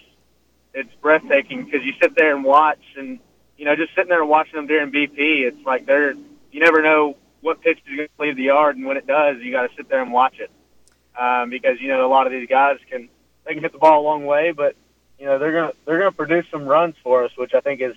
[0.76, 3.18] it's breathtaking because you sit there and watch, and
[3.56, 6.12] you know, just sitting there and watching them during BP, it's like they're
[6.52, 9.38] you never know what pitch is going to leave the yard, and when it does,
[9.40, 10.50] you got to sit there and watch it
[11.18, 13.08] um, because you know a lot of these guys can
[13.44, 14.76] they can hit the ball a long way, but
[15.18, 17.96] you know they're gonna they're gonna produce some runs for us, which I think is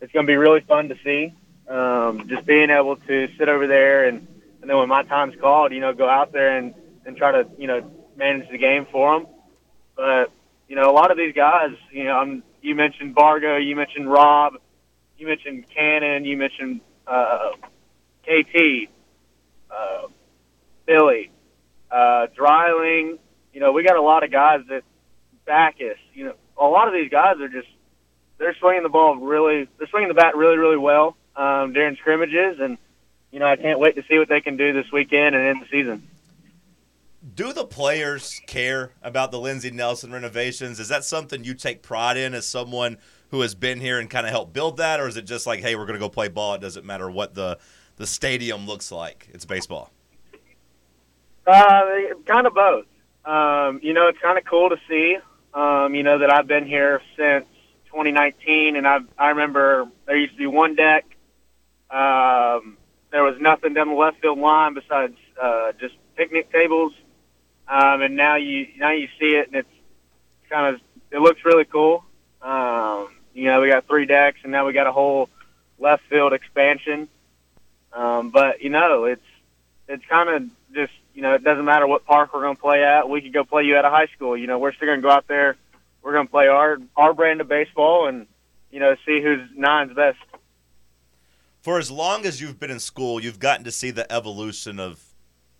[0.00, 1.32] it's gonna be really fun to see.
[1.68, 4.26] Um, just being able to sit over there and
[4.60, 7.48] and then when my time's called, you know, go out there and and try to
[7.58, 9.26] you know manage the game for them.
[9.96, 10.30] But
[10.72, 14.10] you know, a lot of these guys, you know, I'm, you mentioned Bargo, you mentioned
[14.10, 14.54] Rob,
[15.18, 17.50] you mentioned Cannon, you mentioned uh,
[18.22, 18.88] KT,
[19.70, 20.06] uh,
[20.86, 21.30] Billy
[21.90, 23.18] uh, Dreiling.
[23.52, 24.82] You know, we got a lot of guys that
[25.44, 25.98] back us.
[26.14, 27.68] You know, a lot of these guys are just
[28.38, 32.60] they're swinging the ball really, they're swinging the bat really, really well um, during scrimmages,
[32.60, 32.78] and
[33.30, 35.60] you know, I can't wait to see what they can do this weekend and in
[35.60, 36.08] the season.
[37.22, 40.80] Do the players care about the Lindsey Nelson renovations?
[40.80, 42.98] Is that something you take pride in as someone
[43.30, 45.60] who has been here and kind of helped build that, or is it just like,
[45.60, 46.54] hey, we're going to go play ball?
[46.54, 47.58] It doesn't matter what the
[47.96, 49.28] the stadium looks like.
[49.32, 49.92] It's baseball.
[51.46, 51.82] Uh,
[52.26, 52.86] kind of both.
[53.24, 55.18] Um, you know, it's kind of cool to see.
[55.54, 57.46] Um, you know that I've been here since
[57.86, 61.04] 2019, and I I remember there used to be one deck.
[61.90, 62.78] Um,
[63.12, 66.92] there was nothing down the left field line besides uh, just picnic tables,
[67.68, 69.68] um, and now you now you see it, and it's
[70.50, 72.04] kind of it looks really cool.
[72.40, 75.28] Um, you know, we got three decks, and now we got a whole
[75.78, 77.08] left field expansion.
[77.92, 79.22] Um, but you know, it's
[79.88, 82.82] it's kind of just you know, it doesn't matter what park we're going to play
[82.82, 83.08] at.
[83.08, 84.36] We could go play you at a high school.
[84.36, 85.56] You know, we're still going to go out there.
[86.02, 88.26] We're going to play our our brand of baseball and
[88.70, 90.18] you know see who's nine's best.
[91.60, 95.00] For as long as you've been in school, you've gotten to see the evolution of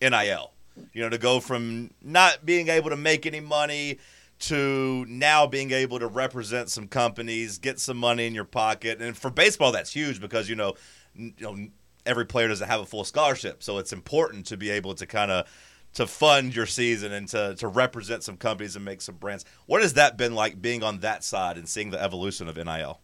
[0.00, 0.51] NIL.
[0.92, 3.98] You know, to go from not being able to make any money
[4.40, 9.00] to now being able to represent some companies, get some money in your pocket.
[9.00, 10.74] And for baseball, that's huge because you know,
[11.14, 11.68] you know
[12.04, 15.30] every player doesn't have a full scholarship, so it's important to be able to kind
[15.30, 15.46] of
[15.94, 19.44] to fund your season and to to represent some companies and make some brands.
[19.66, 23.00] What has that been like being on that side and seeing the evolution of NIL?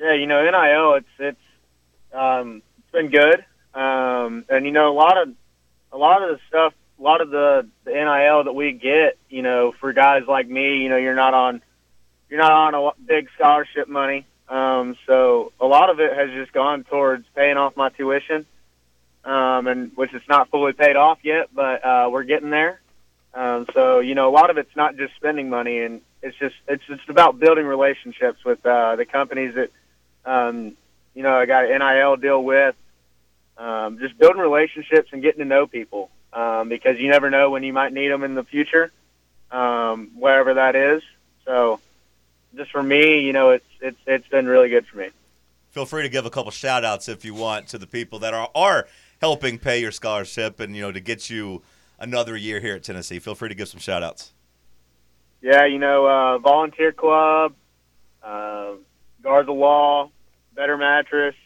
[0.00, 4.96] Yeah, you know, NIL, it's it's um, it's been good, um, and you know, a
[4.96, 5.28] lot of
[5.92, 9.42] a lot of the stuff, a lot of the, the NIL that we get, you
[9.42, 11.62] know, for guys like me, you know, you're not on
[12.28, 16.52] you're not on a big scholarship money, um, so a lot of it has just
[16.52, 18.46] gone towards paying off my tuition,
[19.24, 22.80] um, and which is not fully paid off yet, but uh, we're getting there.
[23.34, 26.54] Um, so you know, a lot of it's not just spending money, and it's just
[26.66, 29.70] it's just about building relationships with uh, the companies that
[30.24, 30.72] um,
[31.14, 32.74] you know I got an NIL deal with.
[33.58, 37.62] Um, just building relationships and getting to know people um, because you never know when
[37.64, 38.92] you might need them in the future,
[39.50, 41.02] um, wherever that is.
[41.44, 41.80] So,
[42.56, 45.08] just for me, you know, it's it's it's been really good for me.
[45.70, 48.32] Feel free to give a couple shout outs if you want to the people that
[48.32, 48.86] are are
[49.20, 51.62] helping pay your scholarship and you know to get you
[51.98, 53.18] another year here at Tennessee.
[53.18, 54.32] Feel free to give some shout outs.
[55.40, 57.54] Yeah, you know, uh, volunteer club,
[58.22, 58.72] uh,
[59.22, 60.10] guard the Law,
[60.54, 61.36] better mattress.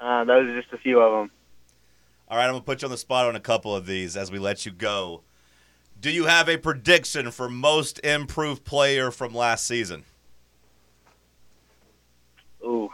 [0.00, 1.30] Uh, those are just a few of them.
[2.28, 4.30] All right, I'm gonna put you on the spot on a couple of these as
[4.30, 5.22] we let you go.
[6.00, 10.04] Do you have a prediction for most improved player from last season?
[12.62, 12.90] Ooh,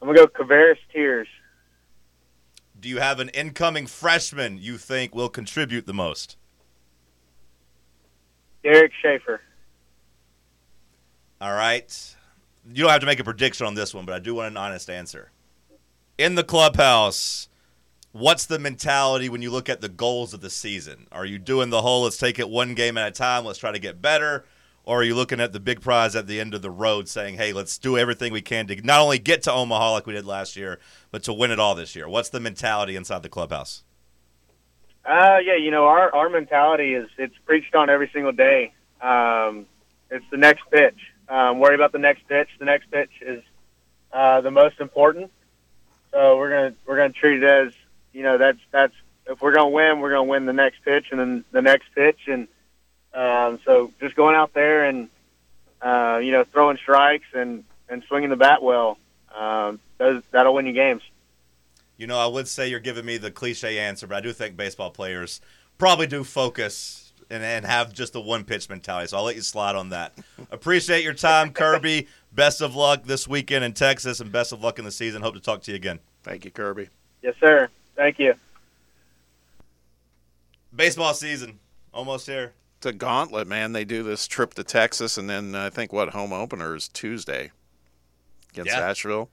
[0.00, 1.28] I'm gonna go Kavares Tears.
[2.78, 6.36] Do you have an incoming freshman you think will contribute the most?
[8.62, 9.40] Derek Schaefer.
[11.40, 12.16] All right.
[12.68, 14.56] You don't have to make a prediction on this one, but I do want an
[14.56, 15.30] honest answer.
[16.18, 17.46] In the clubhouse,
[18.12, 21.06] what's the mentality when you look at the goals of the season?
[21.12, 23.70] Are you doing the whole let's take it one game at a time, let's try
[23.70, 24.46] to get better?
[24.84, 27.36] Or are you looking at the big prize at the end of the road saying,
[27.36, 30.24] hey, let's do everything we can to not only get to Omaha like we did
[30.24, 30.78] last year,
[31.10, 32.08] but to win it all this year?
[32.08, 33.82] What's the mentality inside the clubhouse?
[35.04, 38.72] Uh, yeah, you know, our, our mentality is it's preached on every single day.
[39.02, 39.66] Um,
[40.10, 40.98] it's the next pitch.
[41.28, 42.48] Um, worry about the next pitch.
[42.58, 43.42] The next pitch is
[44.14, 45.30] uh, the most important.
[46.16, 47.74] So we're gonna we're gonna treat it as
[48.14, 48.94] you know that's that's
[49.26, 52.20] if we're gonna win, we're gonna win the next pitch and then the next pitch,
[52.26, 52.48] and
[53.12, 55.10] um, so just going out there and
[55.82, 58.96] uh, you know throwing strikes and and swinging the bat well,
[59.36, 61.02] um, those, that'll win you games.
[61.98, 64.56] You know, I would say you're giving me the cliche answer, but I do think
[64.56, 65.42] baseball players
[65.76, 69.08] probably do focus and, and have just the one pitch mentality.
[69.08, 70.12] So I'll let you slide on that.
[70.50, 72.08] Appreciate your time, Kirby.
[72.32, 75.22] Best of luck this weekend in Texas, and best of luck in the season.
[75.22, 75.98] Hope to talk to you again.
[76.22, 76.88] Thank you, Kirby.
[77.22, 77.68] Yes, sir.
[77.96, 78.34] Thank you.
[80.74, 81.58] Baseball season
[81.92, 82.52] almost here.
[82.78, 83.72] It's a gauntlet, man.
[83.72, 87.50] They do this trip to Texas, and then I think what home opener is Tuesday
[88.52, 88.90] against Yeah.
[88.90, 89.30] Asheville.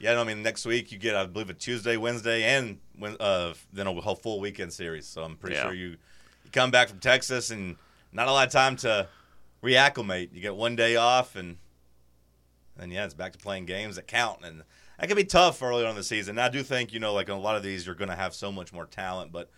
[0.00, 2.78] Yeah, no, I mean next week you get, I believe, a Tuesday, Wednesday, and
[3.20, 5.06] uh, then a whole full weekend series.
[5.06, 5.62] So I'm pretty Yeah.
[5.64, 5.96] sure you
[6.50, 7.76] you come back from Texas and
[8.12, 9.08] not a lot of time to
[9.62, 10.30] reacclimate.
[10.32, 11.56] You get one day off, and
[12.76, 14.62] then yeah, it's back to playing games that count, and
[14.98, 16.32] that can be tough early on in the season.
[16.32, 18.16] And I do think you know, like in a lot of these, you're going to
[18.16, 19.50] have so much more talent, but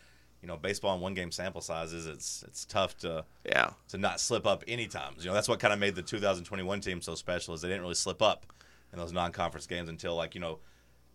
[0.43, 4.21] you know, baseball in one game sample sizes, it's it's tough to Yeah, to not
[4.21, 5.25] slip up any times.
[5.25, 7.83] You know, that's what kind of made the 2021 team so special is they didn't
[7.83, 8.47] really slip up
[8.93, 10.59] in those non-conference games until like you know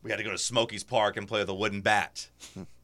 [0.02, 2.30] we had to go to Smokies Park and play with a wooden bat.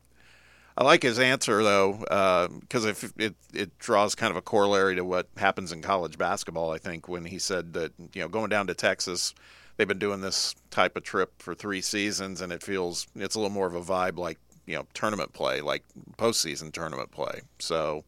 [0.76, 4.96] I like his answer though, uh, because if it it draws kind of a corollary
[4.96, 6.72] to what happens in college basketball.
[6.72, 9.36] I think when he said that you know going down to Texas,
[9.78, 13.40] they've been doing this type of trip for three seasons, and it feels it's a
[13.40, 15.84] little more of a vibe like you know tournament play, like
[16.18, 17.42] postseason tournament play.
[17.60, 18.04] So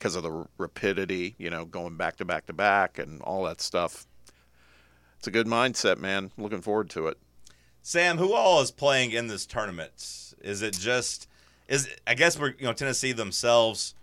[0.00, 3.60] because of the rapidity, you know, going back to back to back and all that
[3.60, 4.06] stuff.
[5.18, 6.32] It's a good mindset, man.
[6.38, 7.18] Looking forward to it.
[7.82, 9.92] Sam, who all is playing in this tournament?
[10.40, 11.28] Is it just
[11.70, 13.94] is I guess we're you know Tennessee themselves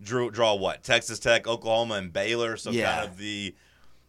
[0.00, 2.56] drew draw what Texas Tech, Oklahoma, and Baylor.
[2.56, 2.94] So Yeah.
[3.00, 3.54] kind of the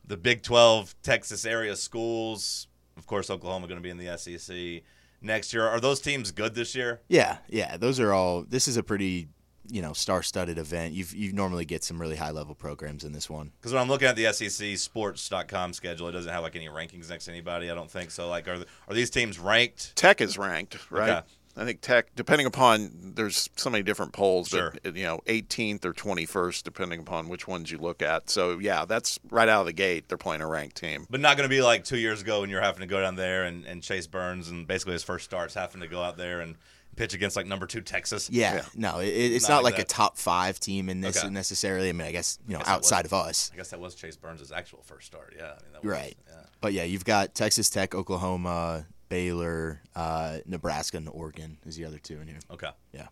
[0.08, 2.68] the Big Twelve Texas area schools.
[2.98, 4.84] Of course, Oklahoma going to be in the SEC
[5.22, 5.66] next year.
[5.68, 7.02] Are those teams good this year?
[7.10, 8.44] Yeah, yeah, those are all.
[8.44, 9.28] This is a pretty,
[9.70, 10.94] you know, star-studded event.
[10.94, 13.52] You've you normally get some really high-level programs in this one.
[13.60, 17.10] Because when I'm looking at the SEC Sports.com schedule, it doesn't have like any rankings
[17.10, 17.70] next to anybody.
[17.70, 18.30] I don't think so.
[18.30, 19.96] Like, are are these teams ranked?
[19.96, 21.10] Tech is ranked, right?
[21.10, 21.28] Okay.
[21.58, 24.74] I think Tech, depending upon, there's so many different polls, Sure.
[24.84, 28.30] but you know, 18th or 21st, depending upon which ones you look at.
[28.30, 30.10] So yeah, that's right out of the gate.
[30.10, 31.08] They're playing a ranked team.
[31.10, 33.16] But not going to be like two years ago when you're having to go down
[33.16, 36.42] there and, and Chase Burns and basically his first starts having to go out there
[36.42, 36.56] and
[36.98, 38.30] pitch against like number two Texas.
[38.30, 38.66] Yeah, Yeah.
[38.76, 39.94] no, it, it's Not not, like like, that.
[39.94, 41.30] a top five team in this Okay.
[41.30, 41.90] necessarily.
[41.90, 43.96] I mean, I guess you know guess outside was- of us, I guess that was
[43.96, 45.34] Chase Burns' actual first start.
[45.38, 46.18] Yeah, I mean, that was, right?
[46.28, 46.36] Yeah.
[46.62, 48.86] But yeah, you've got Texas Tech, Oklahoma,
[49.16, 52.40] Baylor, uh, Nebraska, and Oregon is the other two in here.
[52.52, 52.70] Okay.
[52.92, 53.08] Yeah.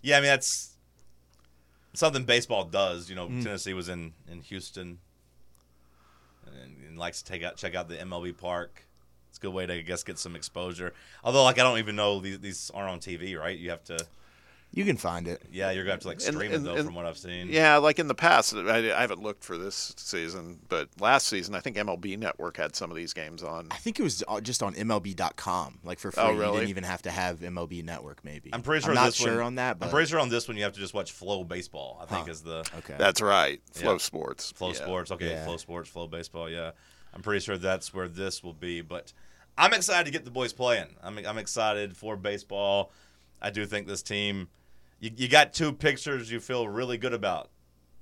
[0.00, 0.76] Yeah, I mean that's
[1.92, 3.10] something baseball does.
[3.10, 3.42] You know, Mm.
[3.42, 5.00] Tennessee was in in Houston
[6.46, 8.86] and, and likes to take out check out the MLB Park.
[9.28, 10.92] It's a good way to I guess get some exposure.
[11.24, 13.58] Although like I don't even know these these aren't on TV, right?
[13.58, 13.98] You have to
[14.72, 15.42] You can find it.
[15.50, 17.48] yeah, you're gonna have to like stream and- it though, and- from what I've seen.
[17.48, 21.56] Yeah, like in the past, I, I haven't looked for this season, but last season
[21.56, 23.66] I think MLB Network had some of these games on.
[23.72, 26.22] I think it was uh, just on MLB.com, like for free.
[26.22, 26.56] Oh, You really?
[26.58, 28.50] didn't even have to have MLB Network, maybe.
[28.52, 30.28] I'm pretty sure I'm not this sure one, on that, but I'm pretty sure on
[30.28, 31.98] this one you have to just watch Flo Baseball.
[32.00, 32.30] I think Huh.
[32.32, 32.94] is the okay.
[32.96, 33.98] That's right, Flo Yeah.
[33.98, 34.52] Sports.
[34.52, 34.74] Flo Yeah.
[34.74, 35.10] Sports.
[35.10, 35.44] Okay, Yeah.
[35.46, 36.48] Flo Sports, Flo Baseball.
[36.48, 36.70] Yeah,
[37.12, 38.82] I'm pretty sure that's where this will be.
[38.82, 39.12] But
[39.58, 40.94] I'm excited to get the boys playing.
[41.02, 42.92] I'm I'm excited for baseball.
[43.42, 44.48] I do think this team.
[45.00, 47.50] You, you got two pictures you feel really good about,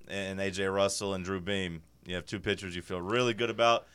[0.08, 1.82] and AJ Russell and Drew Beam.
[2.04, 3.86] You have two pitchers you feel really good about.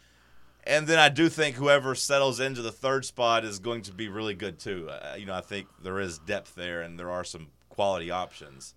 [0.66, 4.08] And then I do think whoever settles into the third spot is going to be
[4.08, 4.89] really good too.
[4.89, 8.74] Uh, you know, I think there is depth there, and there are some quality options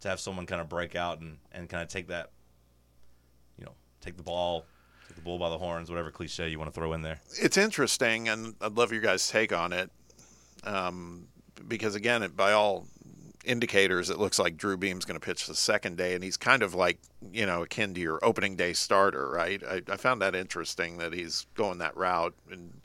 [0.00, 2.30] to have someone kind of break out and, and kind of take that,
[3.58, 3.72] you know,
[4.02, 4.66] take the ball,
[5.08, 7.20] take the bull by the horns, whatever cliche you want to throw in there.
[7.40, 9.90] It's interesting, and I'd love your guys' take on it,
[10.64, 11.28] um,
[11.66, 12.86] because again, it, by all
[13.44, 16.62] indicators, it looks like Drew Beam's going to pitch the second day, and he's kind
[16.62, 16.98] of like
[17.32, 19.62] you know akin to your opening day starter, right?
[19.62, 22.80] I, I found that interesting that he's going that route, and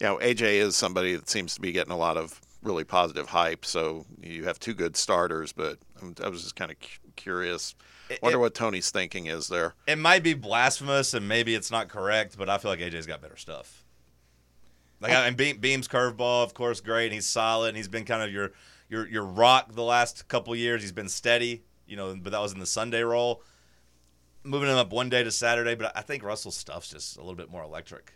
[0.00, 3.28] you know AJ is somebody that seems to be getting a lot of really positive
[3.28, 3.64] hype.
[3.64, 7.76] So you have two good starters, but I'm- I was just kind of cu- curious.
[8.20, 9.74] Wonder it- what Tony's thinking is there.
[9.86, 13.20] It might be blasphemous and maybe it's not correct, but I feel like AJ's got
[13.22, 13.84] better stuff.
[15.00, 17.04] Like I Beam, Beam's curveball, of course, great.
[17.06, 17.68] And he's solid.
[17.68, 18.50] And he's been kind of your
[18.88, 20.82] your your rock the last couple years.
[20.82, 22.16] He's been steady, you know.
[22.20, 23.42] But that was in the Sunday role.
[24.44, 27.34] Moving him up one day to Saturday, but I think Russell's stuff's just a little
[27.34, 28.14] bit more electric.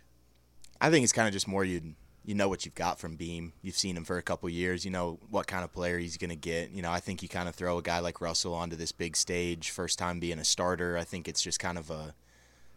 [0.81, 3.51] I think it's kind of just more you you know what you've got from Beam.
[3.61, 4.85] You've seen him for a couple years.
[4.85, 6.71] You know what kind of player he's going to get.
[6.71, 9.15] You know, I think you kind of throw a guy like Russell onto this big
[9.17, 10.97] stage, first time being a starter.
[10.97, 12.15] I think it's just kind of a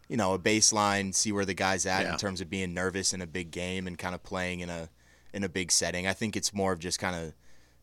[0.08, 2.12] you know a baseline, see where the guy's at Yeah.
[2.12, 4.90] in terms of being nervous in a big game and kind of playing in a
[5.32, 6.06] in a big setting.
[6.06, 7.32] I think it's more of just kind of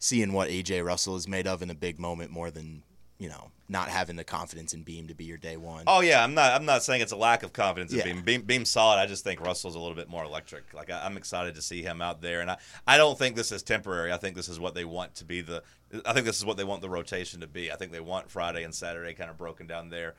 [0.04, 2.84] seeing what AJ Russell is made of in a big moment more than
[3.20, 5.86] you know not having the confidence in Beam to be your day one.
[5.88, 6.52] Oh yeah, I'm not.
[6.54, 8.04] I'm not saying it's a lack of confidence in Yeah.
[8.04, 8.22] Beam.
[8.22, 8.42] Beam.
[8.42, 8.98] Beam's solid.
[9.00, 10.74] I just think Russell's a little bit more electric.
[10.74, 13.54] Like I, I'm excited to see him out there, and I, I don't think this
[13.54, 14.12] is temporary.
[14.12, 15.64] I think this is what they want to be the.
[16.06, 17.72] I think this is what they want the rotation to be.
[17.72, 20.16] I think they want Friday and Saturday kind of broken down there.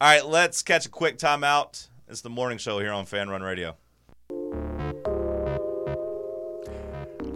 [0.00, 1.88] All right, let's catch a quick timeout.
[2.08, 3.76] It's the morning show here on Fan Run Radio.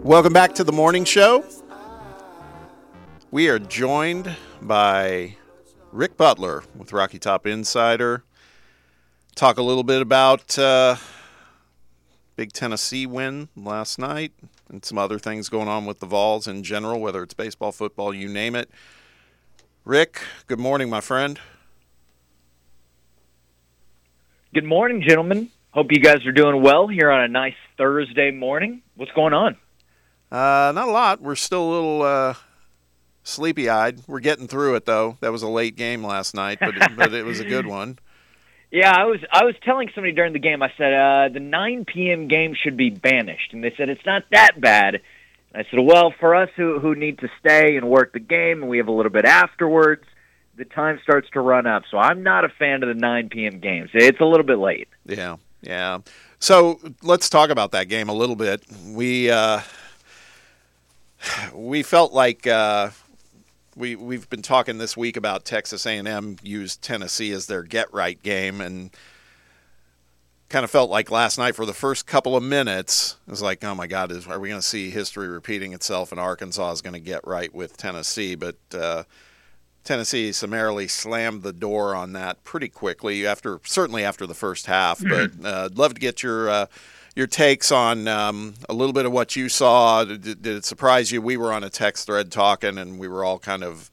[0.01, 1.43] Welcome back to the morning show.
[3.31, 5.35] We are joined by
[5.91, 8.23] Rick Butler with Rocky Top Insider.
[9.35, 10.95] Talk a little bit about uh,
[12.35, 14.33] big Tennessee win last night
[14.67, 18.15] and some other things going on with the Vols in general, whether it's baseball, football,
[18.15, 18.71] you name it.
[19.85, 21.39] Rick, good morning, my friend.
[24.55, 25.51] Good morning, gentlemen.
[25.69, 28.81] Hope you guys are doing well here on a nice Thursday morning.
[28.95, 29.55] What's going on?
[30.31, 31.21] Uh, not a lot.
[31.21, 32.33] We're still a little uh,
[33.29, 34.01] sleepy eyed.
[34.07, 35.17] We're getting through it, though.
[35.21, 37.99] That was a late game last night, but it, but it was a good one.
[38.71, 40.61] Yeah, I was I was telling somebody during the game.
[40.61, 42.27] I said uh, the 9 p.m.
[42.27, 44.95] game should be banished, and they said it's not that bad.
[45.53, 48.61] And I said, well, for us who who need to stay and work the game,
[48.61, 50.03] and we have a little bit afterwards,
[50.55, 51.83] the time starts to run up.
[51.89, 53.59] So I'm not a fan of the 9 p.m.
[53.59, 53.89] games.
[53.93, 54.87] It's a little bit late.
[55.05, 55.99] Yeah, yeah.
[56.37, 58.63] So let's talk about that game a little bit.
[58.87, 59.61] We uh,
[61.53, 62.91] we felt like uh,
[63.79, 68.21] we we've been talking this week about Texas A&M used Tennessee as their get right
[68.21, 68.91] game, and
[70.49, 73.63] kind of felt like last night for the first couple of minutes it was like,
[73.63, 76.11] oh my God, is are we going to see history repeating itself?
[76.11, 78.57] And Arkansas is going to get right with Tennessee, but.
[78.71, 79.03] Uh,
[79.81, 85.01] Tennessee summarily slammed the door on that pretty quickly after certainly after the first half.
[85.01, 86.65] But uh, I'd love to get your uh,
[87.15, 90.03] your takes on um, a little bit of what you saw.
[90.03, 91.21] Did, did it surprise you?
[91.21, 93.89] We were on a text thread talking, and we were all kind of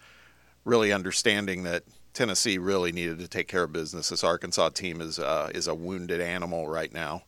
[0.64, 4.08] really understanding that Tennessee really needed to take care of business.
[4.08, 7.24] This Arkansas team is uh, is a wounded animal right now.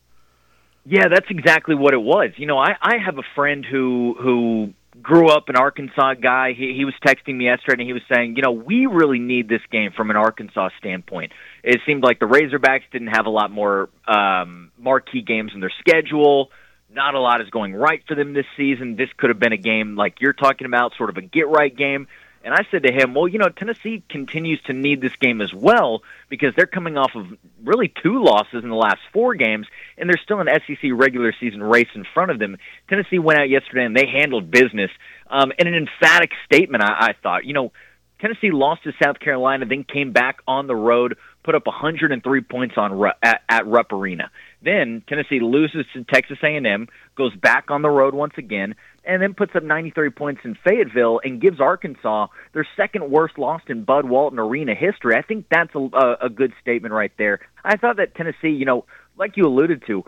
[0.85, 2.31] Yeah, that's exactly what it was.
[2.37, 6.53] You know, I, I have a friend who who grew up an Arkansas guy.
[6.53, 9.47] He he was texting me yesterday and he was saying, you know, we really need
[9.47, 11.31] this game from an Arkansas standpoint.
[11.63, 15.73] It seemed like the Razorbacks didn't have a lot more um, marquee games in their
[15.79, 16.49] schedule.
[16.91, 18.95] Not a lot is going right for them this season.
[18.95, 21.75] This could have been a game like you're talking about, sort of a get right
[21.75, 22.07] game.
[22.43, 25.53] And I said to him, well, you know, Tennessee continues to need this game as
[25.53, 27.25] well because they're coming off of
[27.63, 29.67] really two losses in the last four games,
[29.97, 32.57] and there's still an SEC regular season race in front of them.
[32.87, 34.91] Tennessee went out yesterday and they handled business
[35.29, 37.45] um, in an emphatic statement, I, I thought.
[37.45, 37.71] You know,
[38.19, 42.75] Tennessee lost to South Carolina, then came back on the road, put up 103 points
[42.77, 44.31] on at, at Rupp Arena.
[44.61, 49.33] Then Tennessee loses to Texas A&M, goes back on the road once again, and then
[49.33, 54.05] puts up 93 points in Fayetteville and gives Arkansas their second worst loss in Bud
[54.05, 55.15] Walton Arena history.
[55.15, 57.39] I think that's a, a good statement right there.
[57.63, 58.85] I thought that Tennessee, you know,
[59.17, 60.03] like you alluded to,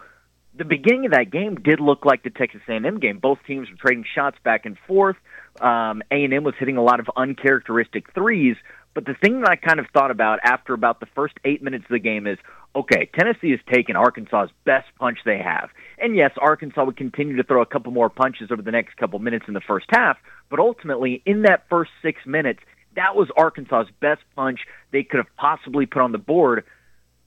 [0.54, 3.20] the beginning of that game did look like the Texas A&M game.
[3.20, 5.16] Both teams were trading shots back and forth.
[5.62, 8.58] Um, A&M was hitting a lot of uncharacteristic threes.
[8.94, 11.86] But the thing that I kind of thought about after about the first eight minutes
[11.86, 12.38] of the game is,
[12.76, 15.70] okay, Tennessee has taken Arkansas's best punch they have.
[15.98, 19.20] And yes, Arkansas would continue to throw a couple more punches over the next couple
[19.20, 20.18] minutes in the first half.
[20.50, 22.60] But ultimately, in that first six minutes,
[22.96, 24.60] that was Arkansas's best punch
[24.92, 26.66] they could have possibly put on the board.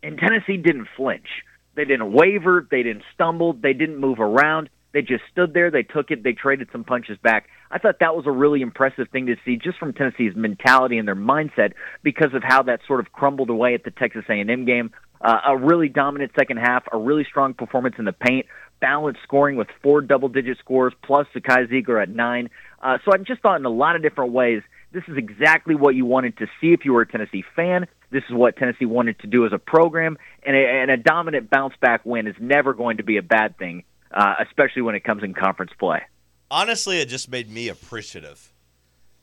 [0.02, 1.28] And Tennessee didn't flinch.
[1.76, 2.66] They didn't waver.
[2.70, 3.54] They didn't stumble.
[3.54, 4.68] They didn't move around.
[4.94, 5.72] They just stood there.
[5.72, 6.22] They took it.
[6.22, 7.48] They traded some punches back.
[7.70, 11.06] I thought that was a really impressive thing to see just from Tennessee's mentality and
[11.06, 11.72] their mindset
[12.04, 14.92] because of how that sort of crumbled away at the Texas A&M game.
[15.20, 18.46] Uh, a really dominant second half, a really strong performance in the paint,
[18.80, 22.48] balanced scoring with four double-digit scores plus Zakai Zeigler at nine.
[22.80, 25.96] Uh, so I just thought in a lot of different ways this is exactly what
[25.96, 27.86] you wanted to see if you were a Tennessee fan.
[28.12, 31.50] This is what Tennessee wanted to do as a program, and a, and a dominant
[31.50, 33.82] bounce back win is never going to be a bad thing,
[34.14, 36.02] uh, especially when it comes in conference play.
[36.50, 38.52] Honestly, it just made me appreciative.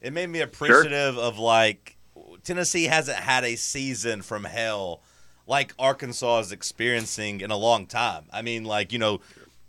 [0.02, 1.24] It made me appreciative sure.
[1.24, 1.98] of like
[2.44, 5.02] Tennessee hasn't had a season from hell
[5.48, 8.26] like Arkansas is experiencing in a long time.
[8.32, 9.20] I mean, like you know,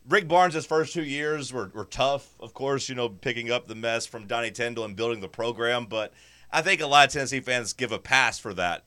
[0.08, 3.74] Rick Barnes' first two years were, were tough, of course, you know, picking up the
[3.74, 5.86] mess from Donnie Tyndall and building the program.
[5.86, 6.12] But
[6.50, 8.84] I think a lot of Tennessee fans give a pass for that.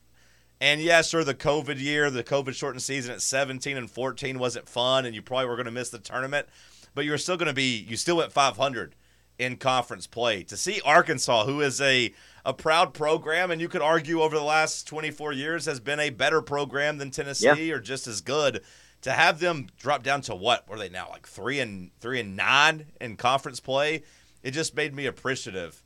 [0.62, 4.70] And yes, sir, the COVID year, the COVID shortened season at 17 and 14 wasn't
[4.70, 6.48] fun, and you probably were going to miss the tournament,
[6.94, 8.96] but you were still going to be, you still went 500
[9.38, 10.44] in conference play.
[10.44, 12.14] To see Arkansas, who is a,
[12.46, 16.10] a proud program, and you could argue over the last 24 years has been a
[16.10, 17.74] better program than Tennessee yeah.
[17.74, 18.64] or just as good
[19.06, 22.36] to have them drop down to what were they now like three and three and
[22.36, 24.02] nine in conference play
[24.42, 25.84] it just made me appreciative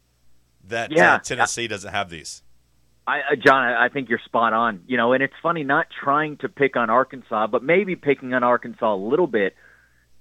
[0.63, 1.13] that uh, yeah.
[1.15, 2.43] uh, tennessee doesn't have these
[3.09, 4.81] I, John, I think you're spot on.
[4.87, 8.43] You know, and it's funny not trying to pick on Arkansas, but maybe picking on
[8.43, 9.55] Arkansas a little bit.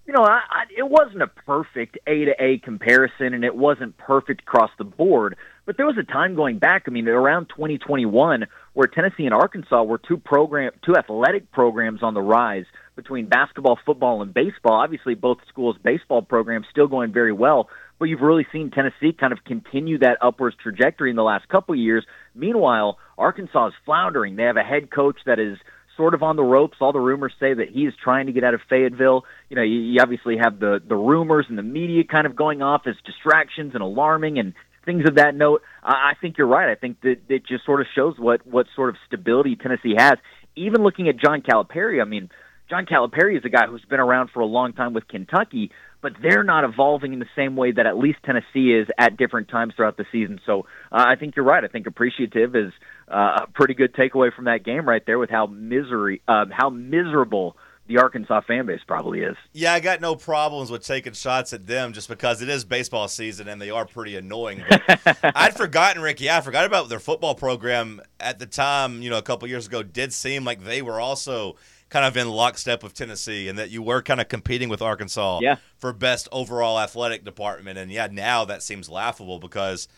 [0.07, 3.99] You know, I, I, it wasn't a perfect A to A comparison, and it wasn't
[3.99, 5.36] perfect across the board.
[5.66, 6.84] But there was a time going back.
[6.86, 12.14] I mean, around 2021, where Tennessee and Arkansas were two program, two athletic programs on
[12.14, 12.64] the rise
[12.97, 14.80] between basketball, football, and baseball.
[14.80, 17.68] Obviously, both schools' baseball programs still going very well,
[17.99, 21.74] but you've really seen Tennessee kind of continue that upwards trajectory in the last couple
[21.74, 22.07] of years.
[22.34, 24.36] Meanwhile, Arkansas is floundering.
[24.36, 25.59] They have a head coach that is
[25.96, 26.78] sort of on the ropes.
[26.80, 29.24] All the rumors say that he is trying to get out of Fayetteville.
[29.51, 32.62] You know, you, you obviously have the the rumors and the media kind of going
[32.62, 34.55] off as distractions and alarming and
[34.86, 35.62] things of that note.
[35.82, 36.70] I, I think you're right.
[36.70, 40.14] I think that it just sort of shows what what sort of stability Tennessee has.
[40.57, 42.30] Even looking at John Calipari, I mean,
[42.70, 45.70] John Calipari is a guy who's been around for a long time with Kentucky,
[46.01, 49.49] but they're not evolving in the same way that at least Tennessee is at different
[49.49, 50.40] times throughout the season.
[50.46, 51.64] So uh, I think you're right.
[51.64, 52.72] I think appreciative is
[53.09, 56.70] uh, a pretty good takeaway from that game right there with how misery, uh, how
[56.70, 57.57] miserable
[57.88, 59.36] the Arkansas fan base probably is.
[59.53, 63.09] Yeah, I got no problems with taking shots at them just because it is baseball
[63.09, 64.62] season and they are pretty annoying.
[65.22, 66.30] I'd forgotten, Ricky.
[66.30, 69.01] I forgot about their football program at the time.
[69.01, 71.57] You know, a couple years ago, did seem like they were also
[71.89, 75.41] kind of in lockstep with Tennessee and that you were kind of competing with Arkansas
[75.43, 75.57] yeah.
[75.78, 77.78] for best overall athletic department.
[77.78, 79.89] And yeah, now that seems laughable because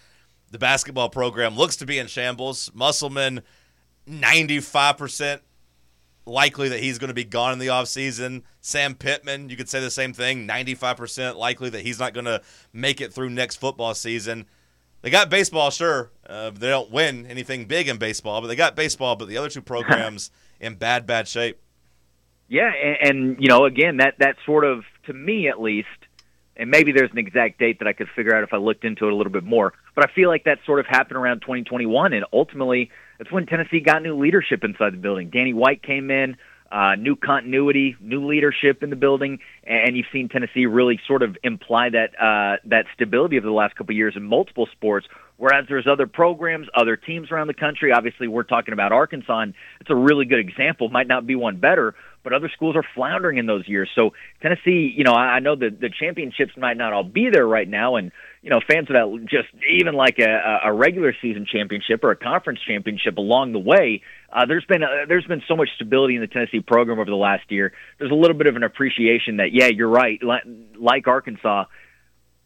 [0.51, 2.70] the basketball program looks to be in shambles.
[2.74, 3.43] Musselman,
[4.09, 5.41] 95%
[6.26, 8.43] likely that he's going to be gone in the offseason.
[8.61, 12.43] Sam Pittman, you could say the same thing, 95% likely that he's not going to
[12.72, 14.47] make it through next football season.
[15.03, 16.11] They got baseball, sure.
[16.28, 19.49] Uh, they don't win anything big in baseball, but they got baseball, but the other
[19.49, 20.30] two programs
[20.61, 21.59] in bad, bad shape.
[22.51, 25.88] Yeah, and, and you know, again, that that sort of to me at least,
[26.57, 29.07] and maybe there's an exact date that I could figure out if I looked into
[29.07, 29.72] it a little bit more.
[29.94, 33.78] But I feel like that sort of happened around 2021, and ultimately, that's when Tennessee
[33.78, 35.30] got new leadership inside the building.
[35.30, 36.36] Danny White came in,
[36.72, 41.36] uh, new continuity, new leadership in the building, and you've seen Tennessee really sort of
[41.44, 45.07] imply that uh, that stability over the last couple of years in multiple sports.
[45.36, 47.92] Whereas there's other programs, other teams around the country.
[47.92, 50.90] Obviously, we're talking about Arkansas, and it's a really good example.
[50.90, 53.89] Might not be one better, but other schools are floundering in those years.
[53.95, 54.12] So
[54.43, 57.97] Tennessee, you know, I, know that the championships might not all be there right now,
[57.97, 58.12] and
[58.43, 62.61] you know, fans that just even like a, a regular season championship or a conference
[62.66, 64.03] championship along the way.
[64.33, 67.16] Uh, there's been uh, there's been so much stability in the Tennessee program over the
[67.16, 67.73] last year.
[67.99, 70.21] There's a little bit of an appreciation that yeah, you're right.
[70.23, 71.64] Like Arkansas,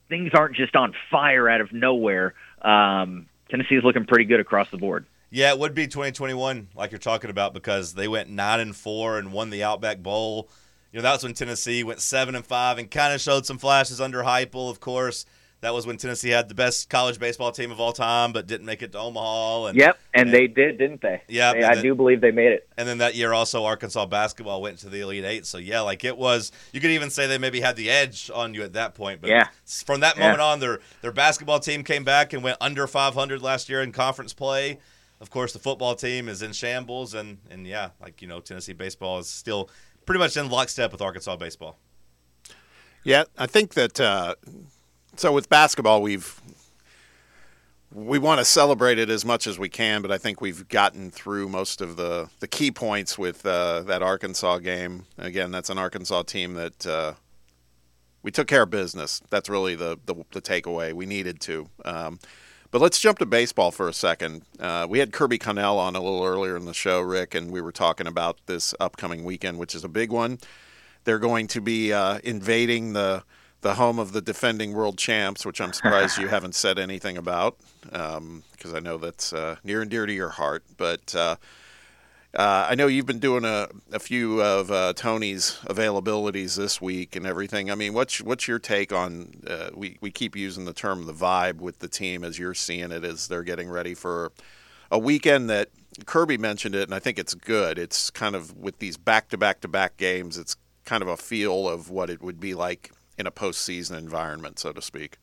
[0.08, 2.34] things aren't just on fire out of nowhere.
[2.62, 5.06] Um, Tennessee is looking pretty good across the board.
[5.34, 9.18] Yeah, it would be 2021, like you're talking about, because they went nine and four
[9.18, 10.48] and won the Outback Bowl.
[10.92, 14.00] You know, that's when Tennessee went seven and five and kind of showed some flashes
[14.00, 15.26] under Heupel, of course.
[15.62, 18.64] That was when Tennessee had the best college baseball team of all time, but didn't
[18.64, 19.66] make it to Omaha.
[19.66, 21.22] And, yep, and, and they did, didn't they?
[21.26, 22.68] Yeah, they, I then, do believe they made it.
[22.76, 25.46] And then that year also, Arkansas basketball went to the Elite Eight.
[25.46, 26.52] So yeah, like it was.
[26.72, 29.20] You could even say they maybe had the edge on you at that point.
[29.20, 29.48] But yeah.
[29.64, 30.44] from that moment yeah.
[30.44, 34.32] on, their their basketball team came back and went under 500 last year in conference
[34.32, 34.78] play.
[35.20, 38.72] Of course, the football team is in shambles, and and yeah, like you know, Tennessee
[38.72, 39.70] baseball is still
[40.06, 41.78] pretty much in lockstep with Arkansas baseball.
[43.04, 44.00] Yeah, I think that.
[44.00, 44.34] Uh,
[45.16, 46.40] so with basketball, we've
[47.94, 51.12] we want to celebrate it as much as we can, but I think we've gotten
[51.12, 55.04] through most of the the key points with uh, that Arkansas game.
[55.16, 57.14] Again, that's an Arkansas team that uh,
[58.22, 59.22] we took care of business.
[59.30, 60.92] That's really the the, the takeaway.
[60.92, 61.68] We needed to.
[61.84, 62.18] Um,
[62.74, 64.42] but let's jump to baseball for a second.
[64.58, 67.60] Uh, we had Kirby Connell on a little earlier in the show, Rick, and we
[67.60, 70.40] were talking about this upcoming weekend, which is a big one.
[71.04, 73.22] They're going to be uh, invading the
[73.60, 77.58] the home of the defending world champs, which I'm surprised you haven't said anything about,
[77.82, 78.42] because um,
[78.74, 80.64] I know that's uh, near and dear to your heart.
[80.76, 81.14] But
[82.34, 87.16] uh, I know you've been doing a, a few of uh, Tony's availabilities this week
[87.16, 87.70] and everything.
[87.70, 89.42] I mean, what's what's your take on?
[89.46, 92.90] Uh, we we keep using the term the vibe with the team as you're seeing
[92.90, 94.32] it as they're getting ready for
[94.90, 95.70] a weekend that
[96.06, 97.78] Kirby mentioned it, and I think it's good.
[97.78, 100.36] It's kind of with these back to back to back games.
[100.36, 104.58] It's kind of a feel of what it would be like in a postseason environment,
[104.58, 105.18] so to speak?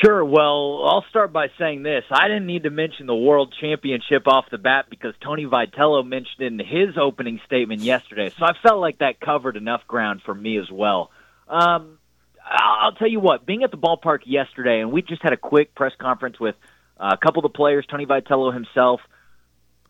[0.00, 0.24] Sure.
[0.24, 2.04] Well, I'll start by saying this.
[2.10, 6.40] I didn't need to mention the World Championship off the bat because Tony Vitello mentioned
[6.40, 8.30] it in his opening statement yesterday.
[8.30, 11.10] So I felt like that covered enough ground for me as well.
[11.46, 11.98] Um,
[12.44, 15.74] I'll tell you what, being at the ballpark yesterday, and we just had a quick
[15.74, 16.56] press conference with
[16.96, 19.00] a couple of the players, Tony Vitello himself.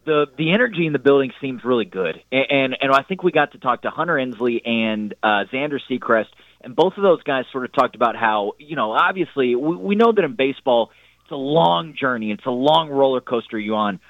[0.05, 3.31] The the energy in the building seems really good, and and, and I think we
[3.31, 6.27] got to talk to Hunter Ensley and uh, Xander Sechrest
[6.65, 9.95] and both of those guys sort of talked about how, you know, obviously we, we
[9.95, 10.91] know that in baseball,
[11.23, 14.01] it's a long journey, it's a long roller coaster you're on.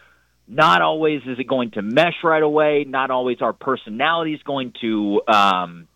[0.49, 2.85] Not always is it going to mesh right away.
[2.87, 5.89] Not always our personalities going to um,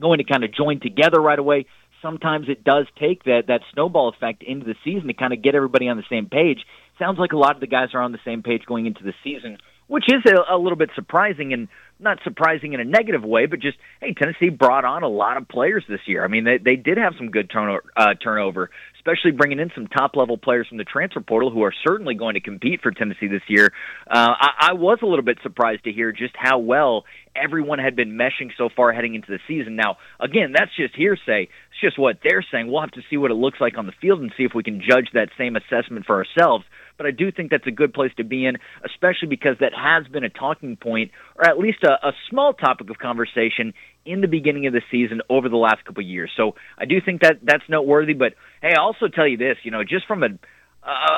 [0.00, 1.66] going to kind of join together right away.
[2.02, 5.54] Sometimes it does take that that snowball effect into the season to kind of get
[5.54, 6.60] everybody on the same page.
[6.98, 9.14] Sounds like a lot of the guys are on the same page going into the
[9.24, 11.52] season, which is a, a little bit surprising.
[11.52, 11.68] And
[12.00, 15.48] not surprising in a negative way, but just hey, Tennessee brought on a lot of
[15.48, 16.24] players this year.
[16.24, 19.86] I mean, they they did have some good turnover, uh, turnover, especially bringing in some
[19.86, 23.26] top level players from the transfer portal who are certainly going to compete for Tennessee
[23.26, 23.72] this year.
[24.08, 27.04] Uh, I, I was a little bit surprised to hear just how well
[27.42, 29.76] everyone had been meshing so far heading into the season.
[29.76, 31.44] Now, again, that's just hearsay.
[31.44, 32.70] It's just what they're saying.
[32.70, 34.62] We'll have to see what it looks like on the field and see if we
[34.62, 36.64] can judge that same assessment for ourselves
[36.98, 40.06] but I do think that's a good place to be in, especially because that has
[40.08, 43.72] been a talking point, or at least a, a small topic of conversation
[44.04, 46.30] in the beginning of the season over the last couple of years.
[46.36, 48.14] So I do think that that's noteworthy.
[48.14, 50.28] But hey, I also tell you this, you know, just from a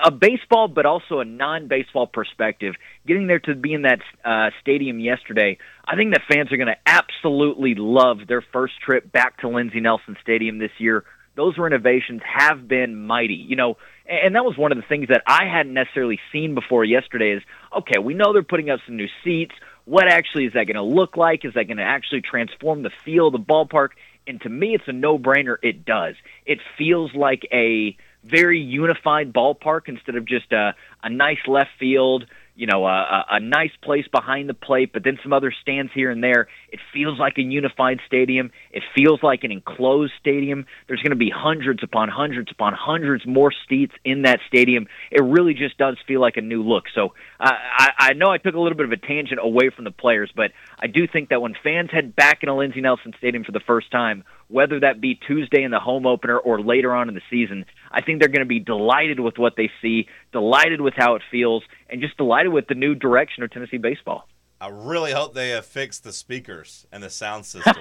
[0.04, 2.74] a baseball, but also a non-baseball perspective.
[3.06, 6.68] Getting there to be in that uh, stadium yesterday, I think that fans are going
[6.68, 11.04] to absolutely love their first trip back to Lindsey Nelson Stadium this year.
[11.36, 13.34] Those renovations have been mighty.
[13.34, 13.76] You know,
[14.08, 17.42] and that was one of the things that I hadn't necessarily seen before yesterday is
[17.76, 19.54] okay, we know they're putting up some new seats.
[19.84, 21.44] What actually is that going to look like?
[21.44, 23.90] Is that going to actually transform the feel of the ballpark?
[24.26, 25.56] And to me, it's a no brainer.
[25.62, 26.14] It does.
[26.44, 32.26] It feels like a very unified ballpark instead of just a, a nice left field
[32.60, 36.10] you know, a, a nice place behind the plate, but then some other stands here
[36.10, 36.46] and there.
[36.68, 38.50] It feels like a unified stadium.
[38.70, 40.66] It feels like an enclosed stadium.
[40.86, 44.88] There's going to be hundreds upon hundreds upon hundreds more seats in that stadium.
[45.10, 46.84] It really just does feel like a new look.
[46.94, 49.86] So uh, I, I know I took a little bit of a tangent away from
[49.86, 53.42] the players, but I do think that when fans head back into Lindsey Nelson Stadium
[53.42, 57.08] for the first time, whether that be Tuesday in the home opener or later on
[57.08, 57.64] in the season.
[57.90, 61.22] I think they're going to be delighted with what they see, delighted with how it
[61.30, 64.26] feels, and just delighted with the new direction of Tennessee baseball.
[64.62, 67.76] I really hope they have fixed the speakers and the sound system.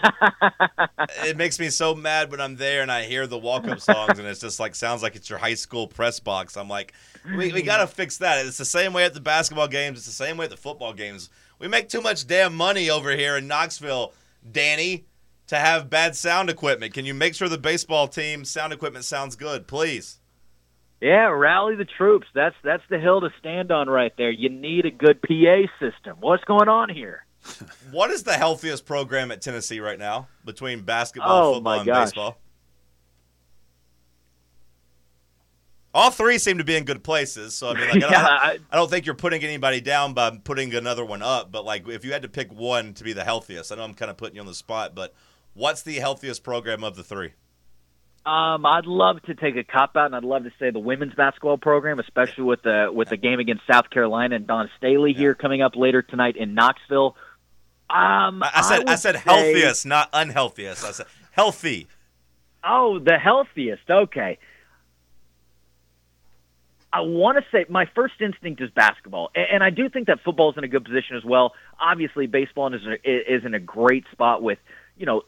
[1.26, 4.18] it makes me so mad when I'm there and I hear the walk up songs
[4.18, 6.55] and it's just like sounds like it's your high school press box.
[6.55, 6.93] I'm like,
[7.36, 8.45] we, we got to fix that.
[8.45, 10.93] It's the same way at the basketball games, it's the same way at the football
[10.93, 11.30] games.
[11.60, 14.14] We make too much damn money over here in Knoxville,
[14.49, 15.03] Danny
[15.47, 16.93] to have bad sound equipment.
[16.93, 20.18] Can you make sure the baseball team sound equipment sounds good, please?
[21.02, 22.28] Yeah, rally the troops.
[22.34, 24.32] That's that's the hill to stand on right there.
[24.32, 26.18] You need a good PA system.
[26.20, 27.26] What's going on here?
[27.91, 32.06] what is the healthiest program at Tennessee right now between basketball, oh, football, and gosh.
[32.08, 32.38] baseball?
[35.91, 37.56] All three seem to be in good places.
[37.56, 40.38] So I mean, like, I, don't, I- I don't think you're putting anybody down by
[40.43, 41.52] putting another one up.
[41.52, 43.93] But like, if you had to pick one to be the healthiest, I know I'm
[43.93, 45.16] kind of putting you on the spot, but
[45.54, 47.32] what's the healthiest program of the three?
[48.26, 51.15] Um, I'd love to take a cop out, and I'd love to say the women's
[51.15, 55.34] basketball program, especially with the with the game against South Carolina and Dawn Staley here
[55.34, 57.15] coming up later tonight in Knoxville.
[57.89, 60.84] Um, I, I said I, would said say- healthiest, not unhealthiest.
[60.84, 61.88] I said healthy.
[62.63, 63.89] Oh, the healthiest.
[63.89, 64.38] Okay.
[66.91, 70.51] I want to say my first instinct is basketball, and I do think that football
[70.51, 71.53] is in a good position as well.
[71.80, 74.57] Obviously, baseball is is in a great spot with
[74.97, 75.22] you know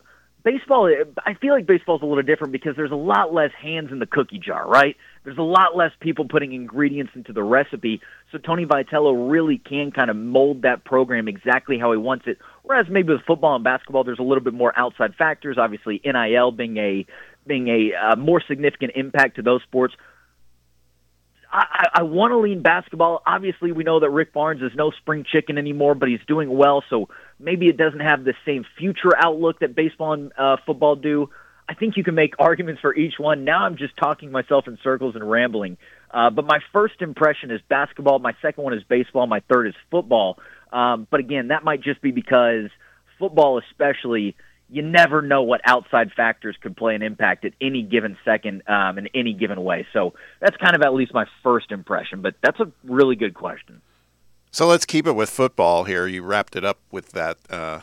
[0.44, 0.92] baseball.
[1.26, 4.00] I feel like baseball is a little different because there's a lot less hands in
[4.00, 4.96] the cookie jar, right?
[5.24, 9.92] There's a lot less people putting ingredients into the recipe, so Tony Vitello really can
[9.92, 12.38] kind of mold that program exactly how he wants it.
[12.64, 15.58] Whereas maybe with football and basketball, there's a little bit more outside factors.
[15.60, 17.06] Obviously, NIL being a
[17.46, 19.94] being a uh, more significant impact to those sports.
[21.52, 23.22] I, I, want to lean basketball.
[23.26, 26.84] Obviously, we know that Rick Barnes is no spring chicken anymore, but he's doing well,
[26.90, 31.30] so maybe it doesn't have the same future outlook that baseball and uh, football do.
[31.68, 33.44] I think you can make arguments for each one.
[33.44, 35.78] Now I'm just talking myself in circles and rambling.
[36.10, 38.20] Uh, but my first impression is basketball.
[38.20, 39.28] My second one is baseball.
[39.28, 40.38] My third is football.
[40.72, 42.70] Um, but again, that might just be because
[43.20, 44.36] football, especially,
[44.72, 48.98] you never know what outside factors could play an impact at any given second um,
[48.98, 49.86] in any given way.
[49.94, 52.22] So that's kind of at least my first impression.
[52.22, 53.82] But that's a really good question.
[54.52, 56.08] So let's keep it with football here.
[56.08, 57.82] You wrapped it up with that uh,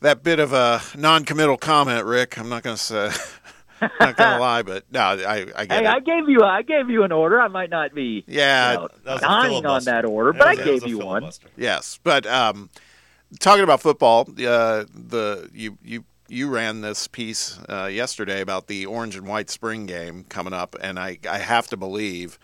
[0.00, 2.38] that bit of a non-committal comment, Rick.
[2.38, 3.10] I'm not going to say,
[4.00, 5.86] not going to lie, but no, I, I get Hey, it.
[5.86, 7.40] I gave you I gave you an order.
[7.40, 10.42] I might not be yeah, you know, That was a dying on that order, but
[10.46, 11.30] I was- that was gave you one.
[11.56, 12.70] yes, but um,
[13.40, 18.86] talking about football, uh, the you you you ran this piece uh, yesterday about the
[18.86, 22.38] orange and white spring game coming up, and I I have to believe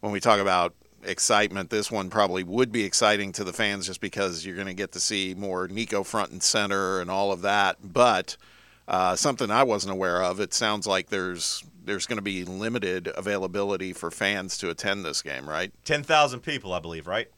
[0.00, 0.74] when we talk about
[1.04, 4.74] excitement, this one probably would be exciting to the fans just because you're going to
[4.74, 7.76] get to see more Nico front and center and all of that.
[7.82, 8.36] But
[8.88, 13.10] uh, something I wasn't aware of, it sounds like there's there's going to be limited
[13.16, 15.72] availability for fans to attend this game, right?
[15.84, 17.28] Ten thousand people, I believe, right?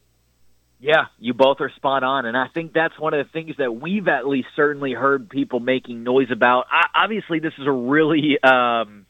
[0.85, 3.75] Yeah, you both are spot on, and I think that's one of the things that
[3.75, 6.67] we've at least certainly heard people making noise about.
[6.71, 9.07] I, obviously, this is a really um,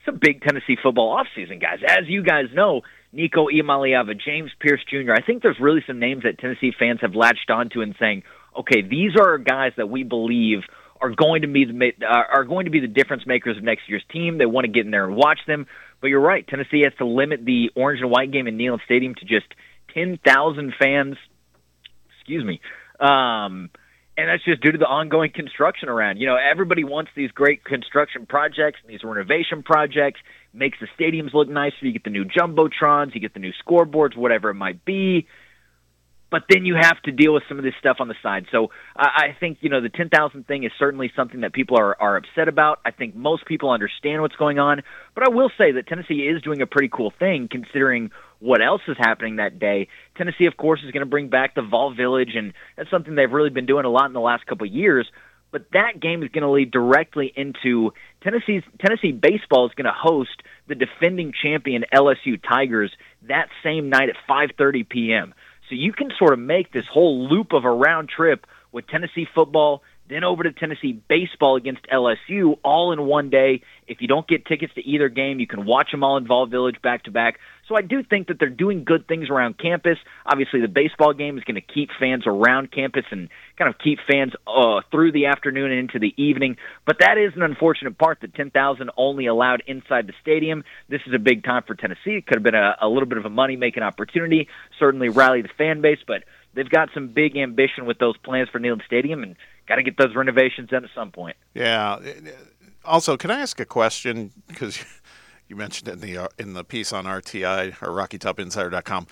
[0.00, 1.80] it's a big Tennessee football offseason, guys.
[1.86, 2.80] As you guys know,
[3.12, 5.12] Nico Iamaleava, James Pierce Jr.
[5.12, 8.22] I think there's really some names that Tennessee fans have latched onto and saying,
[8.58, 10.60] okay, these are guys that we believe
[11.02, 13.90] are going to be the uh, are going to be the difference makers of next
[13.90, 14.38] year's team.
[14.38, 15.66] They want to get in there and watch them.
[16.00, 19.14] But you're right, Tennessee has to limit the orange and white game in Neyland Stadium
[19.16, 19.46] to just
[19.94, 21.16] 10,000 fans.
[22.18, 22.60] Excuse me.
[23.00, 23.70] Um,
[24.16, 26.18] and that's just due to the ongoing construction around.
[26.18, 30.20] You know, everybody wants these great construction projects and these renovation projects.
[30.52, 31.76] Makes the stadiums look nicer.
[31.80, 35.26] You get the new jumbotrons, you get the new scoreboards, whatever it might be.
[36.32, 38.46] But then you have to deal with some of this stuff on the side.
[38.50, 41.78] So I, I think you know the ten thousand thing is certainly something that people
[41.78, 42.80] are are upset about.
[42.86, 44.82] I think most people understand what's going on.
[45.14, 48.10] But I will say that Tennessee is doing a pretty cool thing considering
[48.40, 49.88] what else is happening that day.
[50.16, 53.30] Tennessee, of course, is going to bring back the Vol Village, and that's something they've
[53.30, 55.06] really been doing a lot in the last couple of years.
[55.50, 59.92] But that game is going to lead directly into Tennessee's Tennessee baseball is going to
[59.94, 62.90] host the defending champion LSU Tigers
[63.28, 65.34] that same night at 5:30 p.m.
[65.72, 69.26] So you can sort of make this whole loop of a round trip with Tennessee
[69.34, 69.82] football,
[70.12, 73.62] then over to Tennessee baseball against LSU all in one day.
[73.86, 76.46] If you don't get tickets to either game, you can watch them all in Vol
[76.46, 77.38] Village back to back.
[77.68, 79.98] So I do think that they're doing good things around campus.
[80.26, 83.98] Obviously, the baseball game is going to keep fans around campus and kind of keep
[84.10, 86.56] fans uh, through the afternoon and into the evening.
[86.86, 90.64] But that is an unfortunate part that 10,000 only allowed inside the stadium.
[90.88, 92.16] This is a big time for Tennessee.
[92.16, 94.48] It could have been a, a little bit of a money making opportunity,
[94.78, 96.24] certainly rally the fan base, but
[96.54, 99.36] they've got some big ambition with those plans for Neyland Stadium and
[99.66, 101.36] got to get those renovations done at some point.
[101.54, 101.98] Yeah.
[102.84, 104.32] Also, can I ask a question?
[104.48, 104.84] Because
[105.48, 109.06] you mentioned it in the uh, in the piece on RTI or RockyTopInsider.com.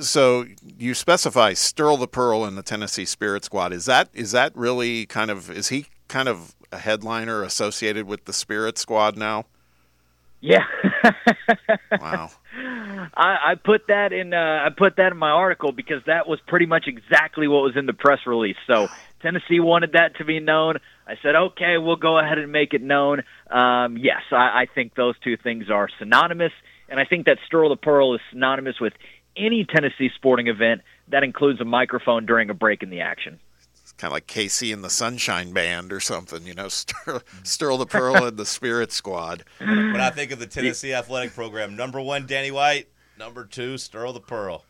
[0.00, 0.46] So
[0.78, 3.72] you specify Sterl the Pearl in the Tennessee Spirit Squad.
[3.72, 8.24] Is that is that really kind of is he kind of a headliner associated with
[8.24, 9.46] the Spirit Squad now?
[10.40, 10.64] Yeah.
[12.00, 12.30] Wow.
[12.54, 14.34] I, I put that in.
[14.34, 17.76] Uh, I put that in my article because that was pretty much exactly what was
[17.76, 18.56] in the press release.
[18.66, 18.88] So
[19.22, 20.76] Tennessee wanted that to be known.
[21.06, 23.22] I said, okay, we'll go ahead and make it known.
[23.50, 26.52] Um, yes, I, I think those two things are synonymous,
[26.88, 28.92] and I think that Sterl the Pearl is synonymous with
[29.36, 33.40] any Tennessee sporting event that includes a microphone during a break in the action.
[34.02, 37.86] Kind of like KC and the Sunshine Band or something, you know, Sterl, Sterl the
[37.86, 39.44] Pearl and the Spirit Squad.
[39.60, 42.88] When I think of the Tennessee athletic program, number one, Danny White.
[43.16, 44.64] Number two, Sterl the Pearl.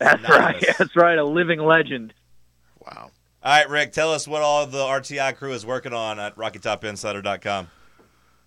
[0.00, 0.62] That's Synonymous.
[0.66, 0.74] right.
[0.78, 1.16] That's right.
[1.16, 2.14] A living legend.
[2.84, 3.12] Wow.
[3.44, 7.68] All right, Rick, tell us what all the RTI crew is working on at RockyTopInsider.com.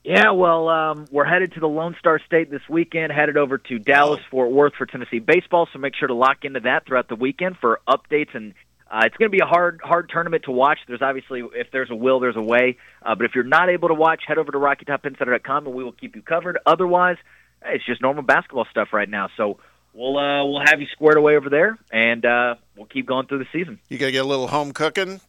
[0.04, 3.80] Yeah, well, um, we're headed to the Lone Star State this weekend, headed over to
[3.80, 4.28] Dallas, Oh.
[4.30, 5.70] Fort Worth for Tennessee baseball.
[5.72, 8.36] So make sure to lock into that throughout the weekend for updates.
[8.36, 8.54] And
[8.90, 10.80] uh, it's going to be a hard, hard tournament to watch.
[10.88, 12.78] There's obviously, if there's a will, there's a way.
[13.04, 15.92] Uh, but if you're not able to watch, head over to RockyTopInsider.com and we will
[15.92, 16.58] keep you covered.
[16.66, 17.18] Otherwise,
[17.66, 19.30] it's just normal basketball stuff right now.
[19.36, 19.60] So
[19.94, 23.40] we'll uh, we'll have you squared away over there, and uh, we'll keep going through
[23.40, 23.80] the season.
[23.90, 25.20] You gonna get a little home cooking?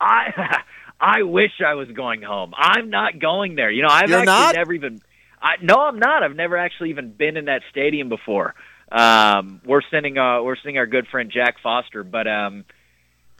[0.00, 0.58] I
[1.00, 2.52] I wish I was going home.
[2.56, 3.70] I'm not going there.
[3.70, 4.54] You know, I've You're actually not?
[4.54, 5.00] never even.
[5.40, 6.24] I, no, I'm not.
[6.24, 8.54] I've never actually even been in that stadium before.
[8.90, 12.64] Um, we're sending uh, we're sending our good friend Jack Foster, but um,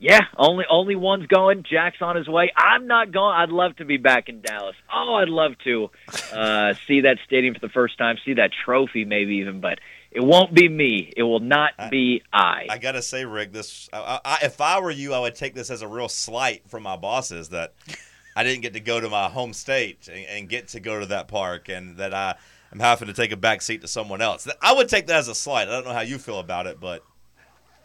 [0.01, 1.65] yeah, only only one's going.
[1.69, 2.53] Jack's on his way.
[2.57, 3.35] I'm not going.
[3.35, 4.77] I'd love to be back in Dallas.
[4.95, 5.91] Oh, I'd love to
[6.33, 9.61] uh, see that stadium for the first time, see that trophy, maybe even.
[9.61, 9.81] But
[10.11, 11.13] it won't be me.
[11.17, 12.67] It will not I- be I.
[12.71, 15.71] I gotta say, Rick, this I, I, if I were you, I would take this
[15.71, 17.75] as a real slight from my bosses that
[18.37, 21.07] I didn't get to go to my home state and, and get to go to
[21.07, 22.37] that park, and that I
[22.73, 24.47] am having to take a back seat to someone else.
[24.61, 25.69] I would take that as a slight.
[25.69, 27.03] I don't know how you feel about it, but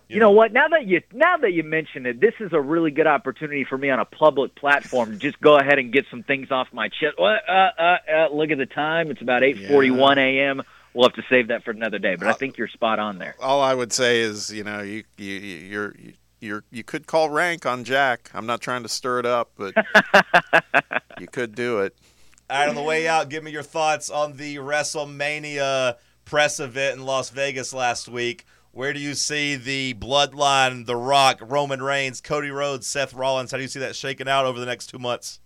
[0.10, 0.52] You know what?
[0.54, 3.78] Now that you now that you mention it, this is a really good opportunity for
[3.78, 6.90] me on a public platform to just go ahead and get some things off my
[6.90, 7.18] chest.
[7.18, 7.42] What?
[7.50, 10.62] Uh, uh, uh, look at the time; it's about eight forty-one a.m.
[10.94, 12.16] We'll have to save that for another day.
[12.16, 13.36] But I think you're spot on there.
[13.40, 15.96] All I would say is, you know, you you you're
[16.40, 18.30] you're you could call rank on Jack.
[18.36, 19.74] I'm not trying to stir it up, but
[21.20, 21.96] you could do it.
[22.54, 27.00] All right, on the way out, give me your thoughts on the WrestleMania press event
[27.00, 28.46] in Las Vegas last week.
[28.72, 33.50] Where do you see the bloodline, The Rock, Roman Reigns, Cody Rhodes, Seth Rollins?
[33.50, 35.40] How do you see that shaking out over the next two months?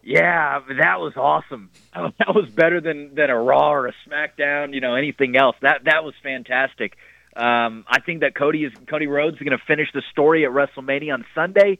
[0.00, 1.70] Yeah, that was awesome.
[1.92, 4.74] That was better than than a Raw or a SmackDown.
[4.74, 5.56] You know, anything else.
[5.62, 6.96] That that was fantastic.
[7.34, 10.52] Um, I think that Cody is Cody Rhodes is going to finish the story at
[10.52, 11.78] WrestleMania on Sunday.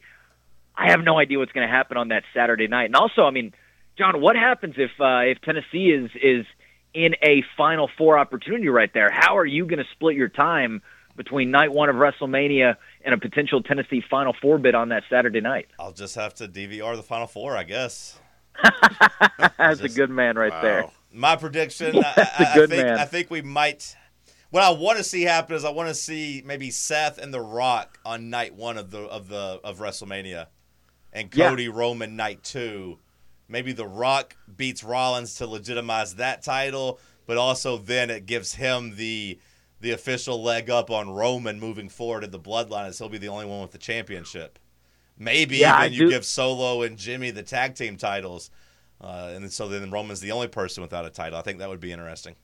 [0.75, 2.87] I have no idea what's going to happen on that Saturday night.
[2.87, 3.53] And also, I mean,
[3.99, 6.45] John, what happens if uh, if Tennessee is is
[6.93, 9.09] in a Final Four opportunity right there?
[9.11, 10.81] How are you going to split your time
[11.17, 15.41] between night one of WrestleMania and a potential Tennessee Final Four bid on that Saturday
[15.41, 15.67] night?
[15.77, 18.17] I'll just have to DVR the Final Four, I guess.
[19.57, 20.85] That's a good man right there.
[21.11, 22.97] My prediction, I, I- I think, man.
[22.97, 23.95] I think we might.
[24.51, 27.41] What I want to see happen is I want to see maybe Seth and The
[27.41, 30.47] Rock on night one of the of the of WrestleMania,
[31.13, 31.49] and Yeah.
[31.49, 32.97] Cody Roman night two.
[33.49, 38.95] Maybe The Rock beats Rollins to legitimize that title, but also then it gives him
[38.95, 39.39] the
[39.81, 43.29] the official leg up on Roman moving forward in the bloodline, as he'll be the
[43.29, 44.59] only one with the championship.
[45.17, 48.51] Maybe Yeah, even you do- give Solo and Jimmy the tag team titles.
[49.01, 51.39] Uh, and so then Roman's the only person without a title.
[51.39, 52.35] I think that would be interesting.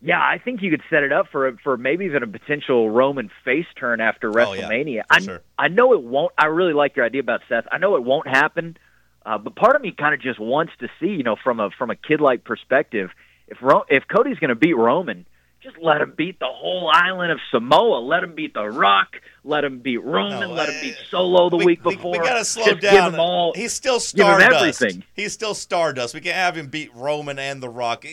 [0.00, 3.30] Yeah, I think you could set it up for for maybe even a potential Roman
[3.44, 5.02] face turn after Oh, yeah, WrestleMania.
[5.10, 5.42] I sure.
[5.58, 6.32] I know it won't.
[6.38, 7.64] I really like your idea about Seth.
[7.72, 8.76] I know it won't happen,
[9.24, 11.70] uh, but part of me kind of just wants to see, you know, from a
[11.76, 13.10] from a kid like perspective,
[13.48, 15.26] if Ro- if Cody's going to beat Roman,
[15.62, 18.00] just let him beat the whole island of Samoa.
[18.00, 19.16] Let him beat The Rock.
[19.44, 20.40] Let him beat Roman.
[20.40, 22.12] No, let him beat Solo the we, week before.
[22.12, 23.14] We, gotta slow Just down.
[23.16, 23.52] All.
[23.54, 24.82] He's still give him Stardust.
[24.82, 25.04] everything.
[25.12, 26.14] He's still Stardust.
[26.14, 28.04] We can't have him beat Roman and The Rock.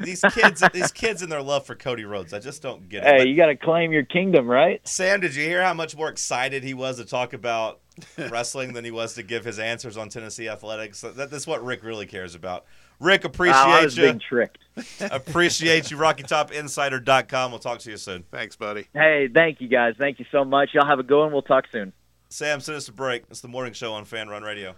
[0.00, 2.32] These kids, these kids, and their love for Cody Rhodes.
[2.32, 3.06] I just don't get it.
[3.06, 4.80] Hey, But you got to claim your kingdom, right?
[4.86, 7.80] Sam, did you hear how much more excited he was to talk about
[8.16, 11.00] wrestling than he was to give his answers on Tennessee athletics?
[11.02, 12.64] That, that's what Rick really cares about.
[13.00, 14.04] Rick, appreciate Oh, I was you.
[14.04, 14.58] being tricked.
[15.10, 15.96] appreciate you.
[15.96, 17.50] RockyTopInsider.com.
[17.50, 18.24] We'll talk to you soon.
[18.30, 18.86] Thanks, buddy.
[18.94, 19.94] Hey, thank you guys.
[19.98, 20.70] Thank you so much.
[20.72, 21.32] Y'all have a good one.
[21.32, 21.92] We'll talk soon.
[22.28, 23.24] Sam, send us a break.
[23.30, 24.74] It's the morning show on Fan Run Radio.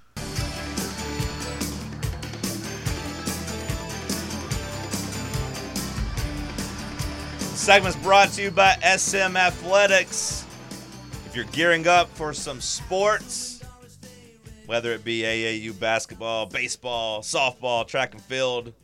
[7.65, 10.45] Segment's brought to you by SM Athletics.
[11.25, 13.65] If you're gearing up for some sports,
[14.67, 18.75] whether it be AAU basketball, baseball, softball, track and field,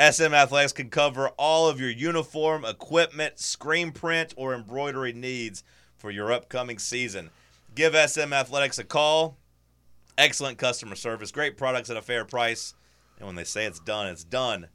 [0.00, 5.64] SM Athletics can cover all of your uniform, equipment, screen print, or embroidery needs
[5.98, 7.28] for your upcoming season.
[7.74, 9.36] Give SM Athletics a call.
[10.16, 12.72] Excellent customer service, great products at a fair price.
[13.18, 14.68] And when they say it's done, it's done.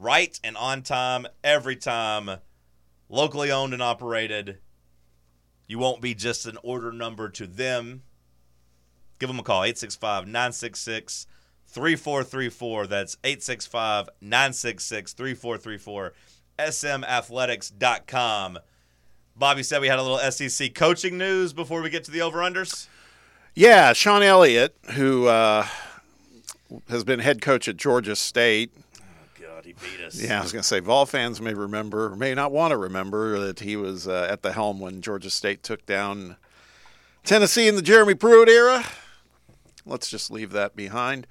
[0.00, 2.38] Right and on time, every time.
[3.10, 4.56] Locally owned and operated.
[5.66, 8.04] You won't be just an order number to them.
[9.18, 11.26] Give them a call, 865 966
[11.66, 12.86] 3434.
[12.86, 16.14] That's 865 966 3434.
[16.58, 18.58] SMathletics.com.
[19.36, 22.38] Bobby said we had a little SEC coaching news before we get to the over
[22.38, 22.88] unders.
[23.54, 25.66] Yeah, Shawn Elliott, who uh,
[26.88, 28.72] has been head coach at Georgia State.
[29.82, 30.20] Beat us.
[30.20, 33.38] Yeah, I was going to say, Vol fans may remember, may not want to remember,
[33.46, 36.36] that he was uh, at the helm when Georgia State took down
[37.24, 38.84] Tennessee in the Jeremy Pruitt era.
[39.86, 41.26] Let's just leave that behind.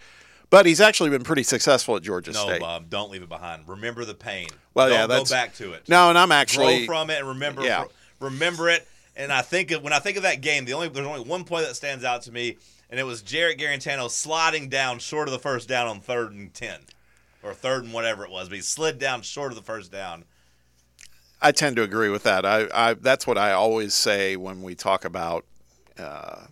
[0.49, 2.59] But he's actually been pretty successful at Georgia No, State.
[2.59, 3.67] No, Bob, don't leave it behind.
[3.67, 4.47] Remember the pain.
[4.73, 5.87] Well, don't yeah, go back to it.
[5.87, 7.85] No, and I'm actually grow from it and remember Yeah.
[8.19, 8.87] remember it.
[9.15, 11.43] And I think of, when I think of that game, the only there's only one
[11.43, 12.57] play that stands out to me,
[12.89, 16.51] and it was Jarrett Guarantano sliding down short of the first down on third and
[16.53, 16.79] ten,
[17.43, 18.49] or third and whatever it was.
[18.49, 20.25] But he slid down short of the first down.
[21.41, 22.45] I tend to agree with that.
[22.45, 25.45] I, I that's what I always say when we talk about
[25.97, 26.47] uh,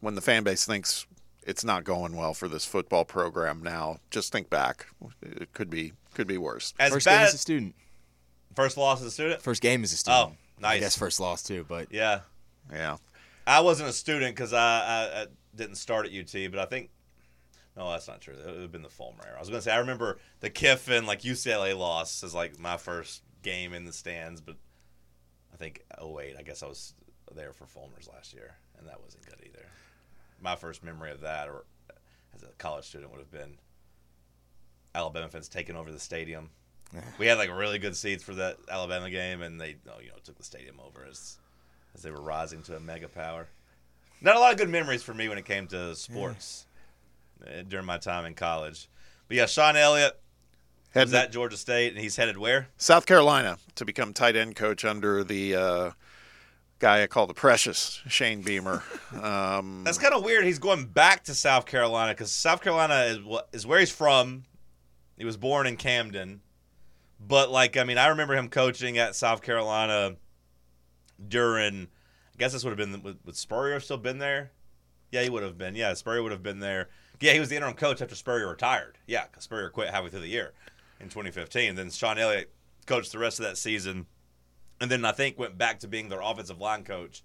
[0.00, 1.06] when the fan base thinks
[1.42, 3.98] it's not going well for this football program now.
[4.10, 4.86] Just think back;
[5.22, 6.72] it could be could be worse.
[6.78, 7.74] As First game as a student.
[8.54, 9.42] first loss as a student.
[9.42, 10.30] First game as a student.
[10.30, 10.76] Oh, nice.
[10.76, 12.20] I guess first loss too, but Yeah,
[12.72, 12.98] Yeah,
[13.46, 16.90] I wasn't a student because I, I, I didn't start at UT, but I think
[17.76, 18.34] no, that's not true.
[18.34, 19.36] It would have been the Fulmer era.
[19.36, 22.76] I was going to say I remember the Kiffin like UCLA loss as like my
[22.76, 24.56] first game in the stands, but
[25.52, 26.94] I think 08, I guess I was
[27.34, 29.66] there for Fulmer's last year, and that wasn't good either.
[30.40, 31.64] My first memory of that, or
[32.34, 33.58] as a college student, would have been
[34.94, 36.50] Alabama fans taking over the stadium.
[37.18, 40.14] We had like really good seats for that Alabama game, and they oh, you know
[40.22, 41.38] took the stadium over as
[41.94, 43.48] as they were rising to a mega power.
[44.20, 46.73] Not a lot of good memories for me when it came to sports uh,
[47.68, 48.88] during my time in college.
[49.28, 50.20] But yeah, Shawn Elliott
[50.94, 52.68] was Heading at Georgia State, and he's headed where?
[52.76, 55.90] South Carolina to become tight end coach under the uh,
[56.78, 58.82] guy I call the precious Shane Beamer.
[59.14, 60.44] Um, That's kind of weird.
[60.44, 63.18] He's going back to South Carolina because South Carolina is
[63.52, 64.42] is where he's from.
[65.16, 66.40] He was born in Camden,
[67.20, 70.16] but like I mean, I remember him coaching at South Carolina
[71.28, 71.82] during.
[71.84, 74.50] I guess this would have been would, would Spurrier still been there?
[75.12, 75.76] Yeah, he would have been.
[75.76, 76.88] Yeah, Spurrier would have been there.
[77.20, 78.98] Yeah, he was the interim coach after Spurrier retired.
[79.06, 80.52] Yeah, because Spurrier quit halfway through the year
[81.00, 81.74] in 2015.
[81.74, 82.52] Then Shawn Elliott
[82.86, 84.06] coached the rest of that season,
[84.80, 87.22] and then I think went back to being their offensive line coach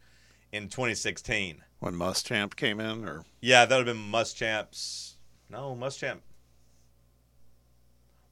[0.52, 1.64] in 2016.
[1.80, 5.18] when Muschamp came in, or Yeah, that would have been Muschamp's.
[5.50, 6.20] No, Muschamp.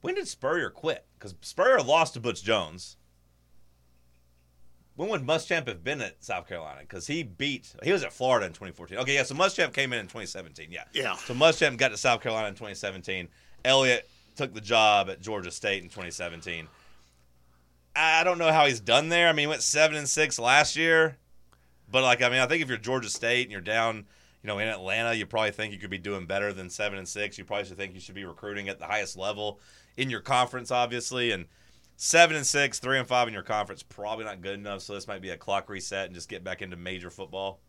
[0.00, 1.06] When did Spurrier quit?
[1.18, 2.96] Because Spurrier lost to Butch Jones.
[4.98, 6.80] When would Muschamp have been at South Carolina?
[6.80, 7.72] Because he beat.
[7.84, 8.98] He was at Florida in 2014.
[8.98, 9.22] Okay, yeah.
[9.22, 10.72] So Muschamp came in in 2017.
[10.72, 10.82] Yeah.
[10.92, 11.14] Yeah.
[11.14, 13.28] So Muschamp got to South Carolina in 2017.
[13.64, 16.66] Elliott took the job at Georgia State in 2017.
[17.94, 19.28] I don't know how he's done there.
[19.28, 21.16] I mean, he went seven and six last year.
[21.88, 23.98] But like, I mean, I think if you're Georgia State and you're down,
[24.42, 27.06] you know, in Atlanta, you probably think you could be doing better than seven and
[27.06, 27.38] six.
[27.38, 29.60] You probably should think you should be recruiting at the highest level
[29.96, 31.30] in your conference, obviously.
[31.30, 31.46] And
[31.98, 34.80] seven and six, three and five in your conference, probably not good enough.
[34.80, 37.60] So this might be a clock reset and just get back into major football.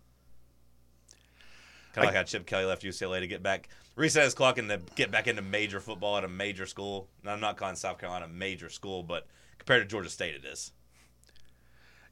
[1.94, 4.70] Kind of like how Chip Kelly left UCLA to get back, reset his clock and
[4.70, 7.10] to get back into major football at a major school.
[7.24, 9.26] Now, I'm not calling South Carolina a major school, but
[9.58, 10.72] compared to Georgia State, it is.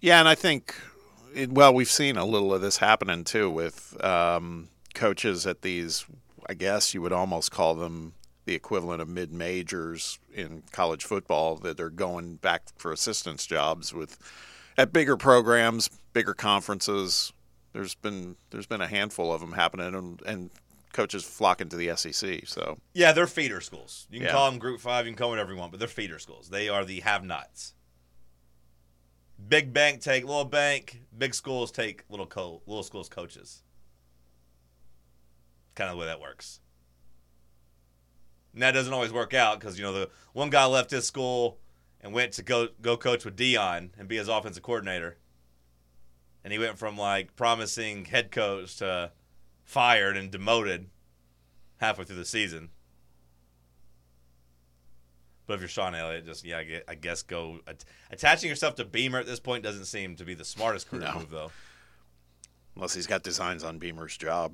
[0.02, 0.76] Yeah, and I think,
[1.36, 6.06] it, well, we've seen a little of this happening too with um, coaches at these.
[6.50, 8.14] I guess you would almost call them
[8.48, 13.94] the equivalent of mid majors in college football that are going back for assistance jobs
[13.94, 14.18] with
[14.78, 17.34] at bigger programs, bigger conferences.
[17.74, 20.50] There's been there's been a handful of them happening, and, and
[20.94, 22.48] coaches flocking to the SEC.
[22.48, 24.08] So Yeah, they're feeder schools.
[24.10, 24.32] You can Yeah.
[24.34, 26.50] call them Group Five, you can call them whatever you want, but they're feeder schools.
[26.50, 27.74] They are the have-nots.
[29.50, 31.02] Big bank take little bank.
[31.16, 33.62] Big schools take little co- little schools coaches.
[35.76, 36.62] Kind of the way that works.
[38.58, 41.60] And that doesn't always work out because you know the one guy left his school
[42.02, 45.18] and went to go go coach with Deion and be his offensive coordinator,
[46.44, 49.12] and he went from like promising head coach to
[49.64, 50.88] fired and demoted
[51.80, 52.70] halfway through the season.
[55.46, 58.74] But if you're Shawn Elliott, just yeah, I gue- I guess go at- attaching yourself
[58.78, 61.14] to Beamer at this point doesn't seem to be the smartest career No.
[61.20, 61.52] move though.
[62.76, 64.54] unless he's got designs on Beamer's job,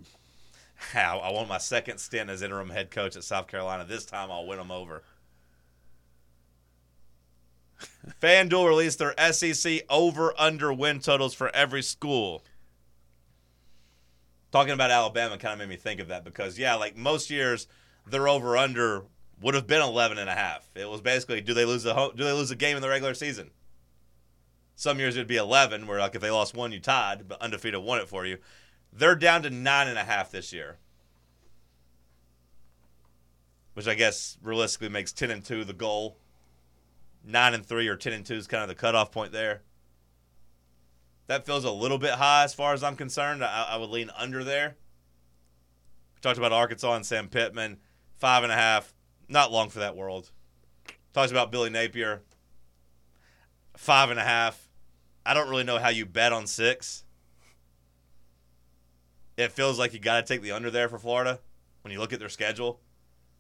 [0.93, 3.85] How I want my second stint as interim head coach at South Carolina.
[3.85, 5.03] This time I'll win them over.
[8.21, 12.43] FanDuel released their SEC over under win totals for every school.
[14.51, 17.67] Talking about Alabama kind of made me think of that because yeah, like most years
[18.05, 19.03] their over under
[19.41, 20.69] would have been 11 and a half.
[20.75, 23.13] It was basically do they lose ho- do they lose a game in the regular
[23.13, 23.51] season?
[24.75, 27.81] Some years it'd be 11 where like if they lost one you tied, but undefeated
[27.81, 28.37] won it for you.
[28.95, 30.77] They're down to nine and a half this year,
[33.73, 36.17] which I guess realistically makes ten and two the goal.
[37.25, 39.63] Nine and three or ten and two is kind of the cutoff point there.
[41.27, 43.43] That feels a little bit high as far as I'm concerned.
[43.43, 44.75] I, I would lean under there.
[46.15, 47.77] We talked about Arkansas and Sam Pittman.
[48.19, 48.93] Five and a half.
[49.27, 50.31] Not long for that world.
[51.13, 52.21] Talked about Billy Napier.
[53.75, 54.69] Five and a half.
[55.25, 57.05] I don't really know how you bet on six.
[59.37, 61.39] It feels like you got to take the under there for Florida
[61.81, 62.79] when you look at their schedule.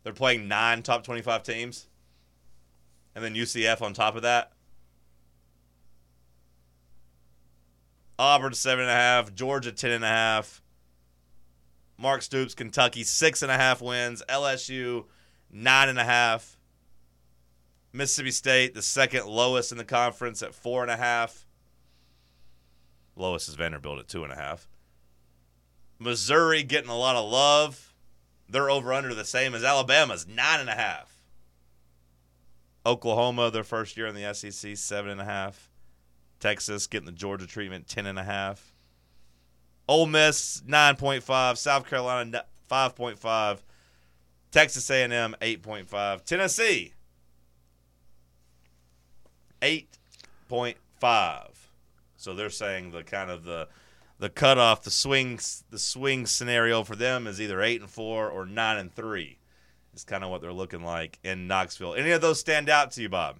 [0.03, 1.87] They're playing nine top 25 teams,
[3.15, 4.51] and then UCF on top of that.
[8.19, 10.61] Auburn seven and a half, Georgia ten and a half.
[11.97, 15.05] Mark Stoops, Kentucky six and a half wins, LSU
[15.51, 16.57] nine and a half.
[17.91, 21.45] Mississippi State, the second lowest in the conference at four and a half.
[23.15, 24.67] Lowest is Vanderbilt at two and a half.
[25.99, 27.93] Missouri getting a lot of love.
[28.49, 31.23] They're over under the same as Alabama's nine and a half.
[32.85, 35.69] Oklahoma, their first year in the SEC, seven and a half.
[36.39, 38.73] Texas getting the Georgia treatment, ten and a half.
[39.87, 41.57] Ole Miss nine point five.
[41.57, 43.63] South Carolina five point five.
[44.51, 46.25] Texas A&M eight point five.
[46.25, 46.93] Tennessee
[49.61, 49.97] eight
[50.49, 51.69] point five.
[52.17, 53.67] So they're saying the kind of the
[54.23, 58.45] the cutoff, the swings, the swing scenario for them is either eight and four or
[58.45, 59.37] nine and three.
[59.93, 61.95] Is kind of what they're looking like in Knoxville.
[61.95, 63.35] Any of those stand out to you, Bob?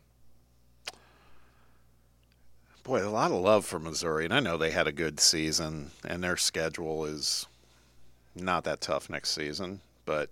[2.83, 5.91] Boy, a lot of love for Missouri, and I know they had a good season,
[6.03, 7.47] and their schedule is
[8.35, 10.29] not that tough next season, but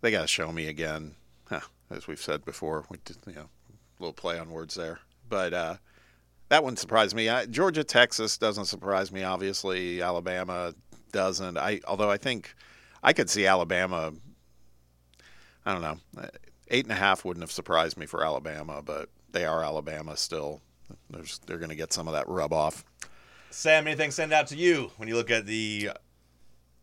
[0.00, 1.16] they got to show me again.
[1.48, 5.00] Huh, as we've said before, we did, you know, a little play on words there,
[5.28, 5.76] but uh,
[6.48, 7.28] that one surprised me.
[7.28, 9.22] I, Georgia, Texas doesn't surprise me.
[9.22, 10.74] Obviously, Alabama
[11.12, 11.56] doesn't.
[11.58, 12.54] I although I think
[13.02, 14.12] I could see Alabama.
[15.66, 16.28] I don't know,
[16.68, 20.62] eight and a half wouldn't have surprised me for Alabama, but they are Alabama still.
[21.10, 22.84] There's, they're going to get some of that rub off.
[23.50, 25.90] Sam, anything send out to you when you look at the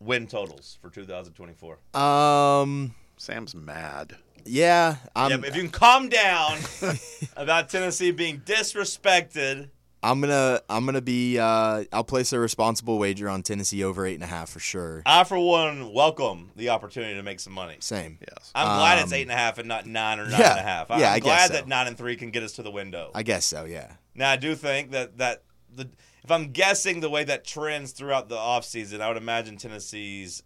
[0.00, 2.00] win totals for 2024?
[2.00, 4.16] Um, Sam's mad.
[4.46, 5.30] Yeah, I'm.
[5.30, 6.58] yeah, but if you can calm down
[7.36, 9.70] about Tennessee being disrespected,
[10.02, 10.60] I'm gonna.
[10.68, 11.38] I'm gonna be.
[11.38, 15.02] Uh, I'll place a responsible wager on Tennessee over eight and a half for sure.
[15.04, 17.76] I for one welcome the opportunity to make some money.
[17.80, 18.18] Same.
[18.20, 18.52] Yes.
[18.54, 20.60] I'm glad it's Um, eight and a half and not nine or nine yeah, and
[20.60, 20.90] a half.
[20.90, 21.52] I'm yeah, I guess glad so.
[21.54, 23.10] that nine and three can get us to the window.
[23.14, 23.64] I guess so.
[23.64, 23.92] Yeah.
[24.14, 25.42] Now I do think that that
[25.74, 25.88] the
[26.22, 30.42] if I'm guessing the way that trends throughout the offseason, I would imagine Tennessee's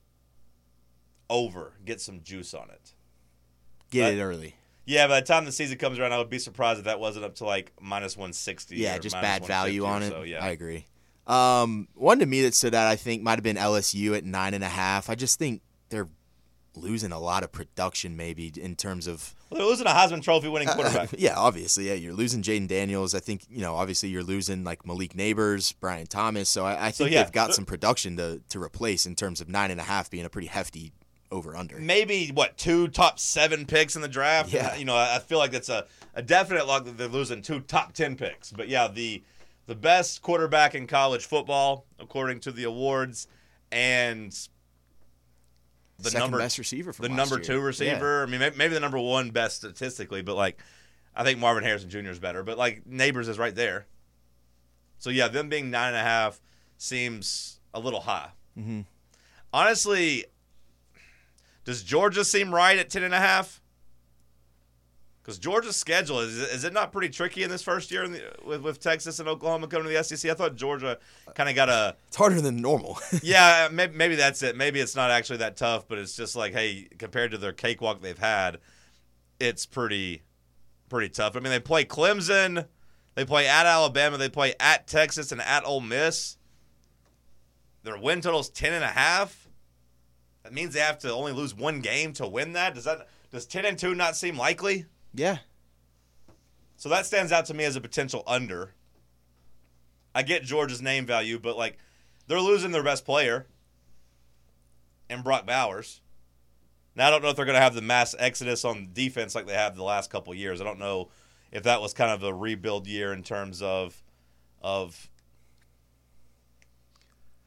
[1.28, 2.92] over get some juice on it.
[3.90, 4.54] Get But- it early.
[4.86, 7.24] Yeah, by the time the season comes around, I would be surprised if that wasn't
[7.24, 8.76] up to like minus one sixty.
[8.76, 10.10] Yeah, or just bad value on it.
[10.10, 10.86] So yeah, I agree.
[11.28, 14.52] Um, one to me that stood out, I think, might have been LSU at nine
[14.52, 15.08] and a half.
[15.08, 16.08] I just think they're
[16.74, 20.48] losing a lot of production, maybe in terms of well, they're losing a Heisman Trophy
[20.48, 21.10] winning quarterback.
[21.18, 23.14] yeah, obviously, yeah, you're losing Jayden Daniels.
[23.14, 26.48] I think you know, obviously, you're losing like Malik Nabers, Brian Thomas.
[26.48, 29.40] So I, I So, think yeah, they've got some production to to replace in terms
[29.40, 30.92] of nine and a half being a pretty hefty
[31.30, 31.78] over under.
[31.78, 34.52] Maybe what two top seven picks in the draft.
[34.52, 34.74] Yeah.
[34.76, 37.92] you know, I feel like that's a, a definite lock that they're losing two top
[37.92, 38.50] ten picks.
[38.52, 39.22] But yeah, the
[39.66, 43.28] the best quarterback in college football according to the awards,
[43.70, 44.32] and
[45.98, 47.44] the Second number best receiver the number year.
[47.44, 47.64] two Yeah.
[47.64, 48.22] receiver.
[48.22, 50.58] I mean, maybe the number one best statistically, but like,
[51.14, 52.08] I think Marvin Harrison Jr.
[52.10, 52.42] is better.
[52.42, 53.86] But like, Nabers is right there.
[54.98, 56.40] So yeah, them being nine and a half
[56.78, 58.30] seems a little high.
[58.58, 58.86] Mhm.
[59.52, 60.24] Honestly,
[61.64, 63.60] does Georgia seem right at ten and a half?
[65.22, 68.22] Because Georgia's schedule is is it not pretty tricky in this first year in the,
[68.44, 70.30] with with Texas and Oklahoma coming to the SEC?
[70.30, 70.98] I thought Georgia
[71.34, 72.98] kind of got a It's harder than normal.
[73.22, 74.56] yeah, maybe, maybe that's it.
[74.56, 78.00] Maybe it's not actually that tough, but it's just like, hey, compared to their cakewalk
[78.00, 78.58] they've had,
[79.38, 80.22] it's pretty,
[80.88, 81.36] pretty tough.
[81.36, 82.66] I mean, they play Clemson,
[83.14, 86.38] they play at Alabama, they play at Texas and at Ole Miss.
[87.82, 89.39] Their win total's ten and a half.
[90.42, 92.74] That means they have to only lose one game to win that.
[92.74, 94.86] Does that does ten and two not seem likely?
[95.14, 95.38] yeah,
[96.76, 98.74] So that stands out to me as a potential under.
[100.14, 101.76] I get Georgia's name value, but like
[102.26, 103.46] they're losing their best player
[105.08, 106.00] and Brock Bowers.
[106.96, 109.46] Now I don't know if they're going to have the mass exodus on defense like
[109.46, 110.60] they have the last couple years.
[110.60, 111.08] I don't know
[111.52, 114.00] if that was kind of a rebuild year in terms of
[114.62, 115.09] of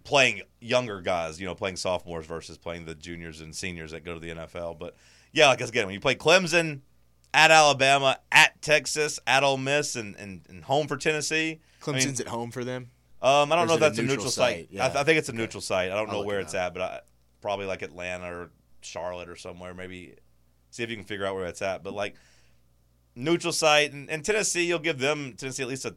[0.04, 4.14] playing younger guys, you know, playing sophomores versus playing the juniors and seniors that go
[4.14, 4.78] to the NFL.
[4.80, 4.95] But
[5.32, 6.82] yeah, like again, when you play Clemson,
[7.34, 11.60] at Alabama, at Texas, at Ole Miss, and, and, and home for Tennessee.
[11.82, 12.91] Clemson's at home for them.
[13.22, 14.56] Um, I don't know if that's a neutral neutral site.
[14.56, 14.68] site?
[14.72, 14.88] I, Yeah.
[14.89, 15.91] th- I think it's a neutral site.
[15.91, 16.99] I don't I'll know where it it's at, but I,
[17.41, 18.51] probably like Atlanta or
[18.82, 19.74] Charlotte or somewhere.
[19.74, 20.16] Maybe
[20.70, 21.84] see if you can figure out where it's at.
[21.84, 22.16] But like
[23.16, 25.95] neutral site and, and Tennessee, you'll give them Tennessee at least a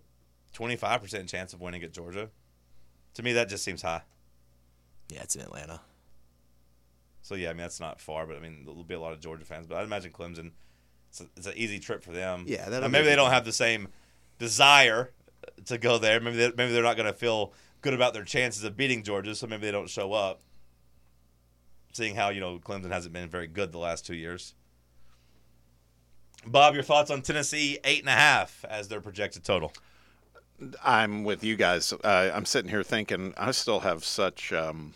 [0.53, 2.31] twenty-five percent chance of winning at Georgia.
[3.17, 4.03] To me, that just seems high.
[5.09, 5.81] Yeah, it's in Atlanta.
[7.23, 9.21] So yeah, I mean that's not far, but I mean there'll be a lot of
[9.21, 9.67] Georgia fans.
[9.67, 10.53] But I'd imagine Clemson,
[11.09, 12.45] it's, a, it's an easy trip for them.
[12.47, 13.89] Yeah, maybe they don't have the same
[14.39, 15.12] desire
[15.64, 16.21] to go there.
[16.21, 19.35] Maybe they, maybe they're not going to feel good about their chances of beating Georgia,
[19.35, 20.43] so maybe they don't show up.
[21.95, 24.55] Seeing how you know Clemson hasn't been very good the last two years.
[26.47, 29.73] Bob, your thoughts on Tennessee eight and a half as their projected total?
[30.83, 31.93] I'm with you guys.
[31.93, 34.95] Uh, I'm sitting here thinking I still have such um,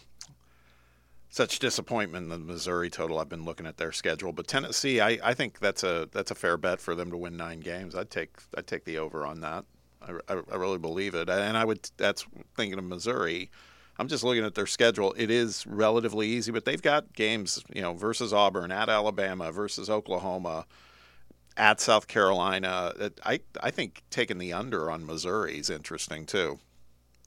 [1.29, 3.19] such disappointment in the Missouri total.
[3.19, 6.35] I've been looking at their schedule, but Tennessee, I, I think that's a that's a
[6.35, 7.95] fair bet for them to win nine games.
[7.95, 9.65] I'd take I'd take the over on that.
[10.03, 11.89] I, I, I really believe it, and I would.
[11.97, 13.51] That's thinking of Missouri.
[13.99, 15.15] I'm just looking at their schedule.
[15.19, 19.91] It is relatively easy, but they've got games, you know, versus Auburn, at Alabama, versus
[19.91, 20.65] Oklahoma,
[21.57, 22.93] at South Carolina.
[23.25, 26.59] I I think taking the under on Missouri is interesting too.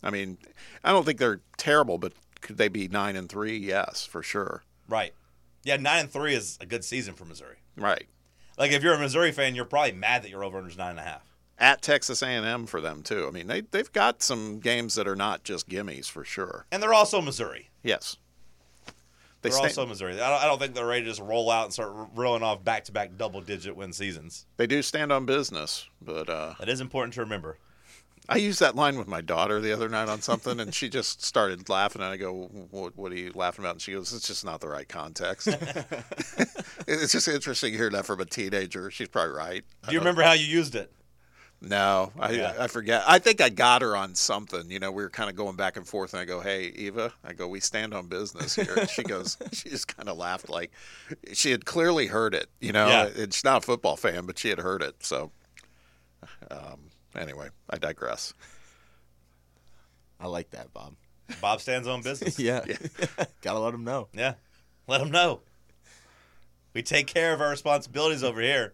[0.02, 0.38] I mean,
[0.84, 3.58] I don't think they're terrible, but could they be nine and three?
[3.58, 4.64] Yes, for sure.
[4.90, 5.14] Right.
[5.64, 7.58] Yeah, nine and three is a good season for Missouri.
[7.78, 8.08] Right.
[8.58, 11.00] Like if you're a Missouri fan, you're probably mad that your over under's nine and
[11.00, 11.24] a half.
[11.58, 13.28] At Texas A&M for them too.
[13.28, 16.66] I mean, they they've got some games that are not just gimmies for sure.
[16.72, 17.70] And they're also Missouri.
[17.82, 18.18] Yes.
[19.44, 20.14] They are also Missouri.
[20.14, 22.64] I don't, I don't think they're ready to just roll out and start rolling off
[22.64, 24.46] back to back double digit win seasons.
[24.58, 27.58] they do stand on business, but uh, That is important to remember.
[28.30, 31.22] I used that line with my daughter the other night on something, and she just
[31.24, 32.02] started laughing.
[32.02, 34.62] And I go, "What, what are you laughing about?" And she goes, "It's just not
[34.62, 35.48] the right context."
[36.88, 38.90] it's just interesting hearing that from a teenager.
[38.92, 39.66] She's probably right.
[39.86, 40.90] Do you remember how you used it?
[41.66, 42.54] No, I Yeah.
[42.60, 43.04] I forget.
[43.08, 44.70] I think I got her on something.
[44.70, 47.14] You know, we were kind of going back and forth, and I go, "Hey, Eva,"
[47.24, 50.50] I go, "We stand on business here." And she goes, she just kind of laughed
[50.50, 50.72] like
[51.32, 52.50] she had clearly heard it.
[52.60, 53.06] You know, Yeah.
[53.24, 55.06] and she's not a football fan, but she had heard it.
[55.06, 55.32] So,
[56.52, 58.34] um, anyway, I digress.
[60.20, 60.96] I like that, Bob.
[61.40, 62.38] Bob stands on business.
[62.40, 62.66] yeah.
[63.42, 64.10] Gotta let him know.
[64.14, 64.34] Yeah.
[64.88, 65.40] Let him know.
[66.74, 68.74] We take care of our responsibilities over here.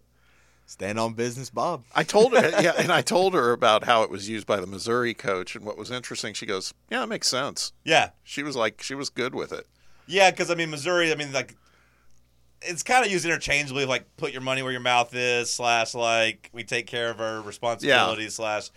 [0.69, 1.83] Stand on business, Bob.
[1.95, 4.67] I told her, yeah, and I told her about how it was used by the
[4.67, 6.35] Missouri coach, and what was interesting.
[6.35, 8.11] She goes, "Yeah, it makes sense." Yeah.
[8.23, 9.65] She was like, she was good with it.
[10.05, 11.11] Yeah, because I mean Missouri.
[11.11, 11.55] I mean like,
[12.61, 13.87] it's kind of used interchangeably.
[13.87, 15.51] Like put your money where your mouth is.
[15.51, 18.35] Slash like we take care of our responsibilities.
[18.35, 18.69] Slash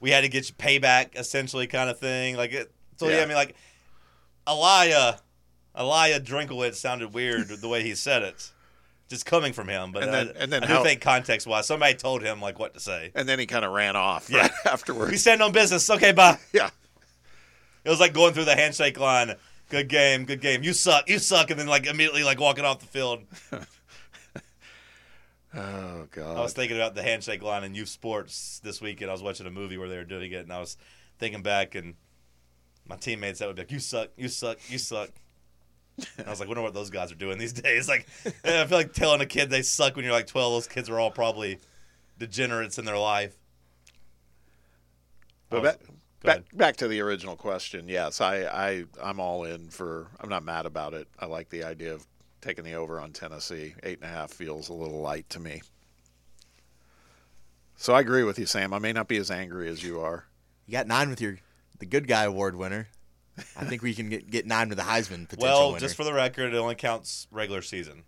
[0.00, 1.18] we had to get you payback.
[1.18, 2.38] Essentially, kind of thing.
[2.38, 2.72] Like it.
[2.96, 3.22] So yeah, Yeah.
[3.24, 3.56] I mean like,
[4.46, 5.20] Elia,
[5.76, 8.52] Elia Drinkwitz sounded weird the way he said it.
[9.08, 11.66] Just coming from him, but And then- I, and then I do think context wise,
[11.66, 13.12] somebody told him like what to say.
[13.14, 14.42] And then he kind of ran off Yeah.
[14.42, 15.20] right We afterwards.
[15.20, 15.88] stand on business.
[15.88, 16.38] Okay, bye.
[16.52, 16.70] Yeah.
[17.84, 19.34] It was like going through the handshake line.
[19.68, 20.62] Good game, good game.
[20.64, 23.22] You suck, you suck, and then like immediately like walking off the field.
[25.54, 26.36] Oh god!
[26.36, 29.10] I was thinking about the handshake line in youth sports this weekend.
[29.10, 30.76] I was watching a movie where they were doing it, and I was
[31.18, 31.94] thinking back, and
[32.86, 35.08] my teammates that would be like, "You suck, you suck, you suck."
[36.18, 38.06] And I was like, "Wonder what those guys are doing these days." Like,
[38.44, 40.52] I feel like telling a kid they suck when you're like 12.
[40.52, 41.58] Those kids are all probably
[42.18, 43.36] degenerates in their life.
[45.48, 45.80] But was- back,
[46.22, 47.88] back, back to the original question.
[47.88, 50.08] Yes, I, I, I'm all in for.
[50.20, 51.08] I'm not mad about it.
[51.18, 52.06] I like the idea of
[52.40, 53.74] taking the over on Tennessee.
[53.82, 55.62] Eight and a half feels a little light to me.
[57.76, 58.72] So I agree with you, Sam.
[58.72, 60.24] I may not be as angry as you are.
[60.66, 61.38] You got nine with your
[61.78, 62.88] the good guy award winner.
[63.56, 65.80] I think we can get, get nine with the Heisman potential Well, winner.
[65.80, 68.04] just for the record, it only counts regular season.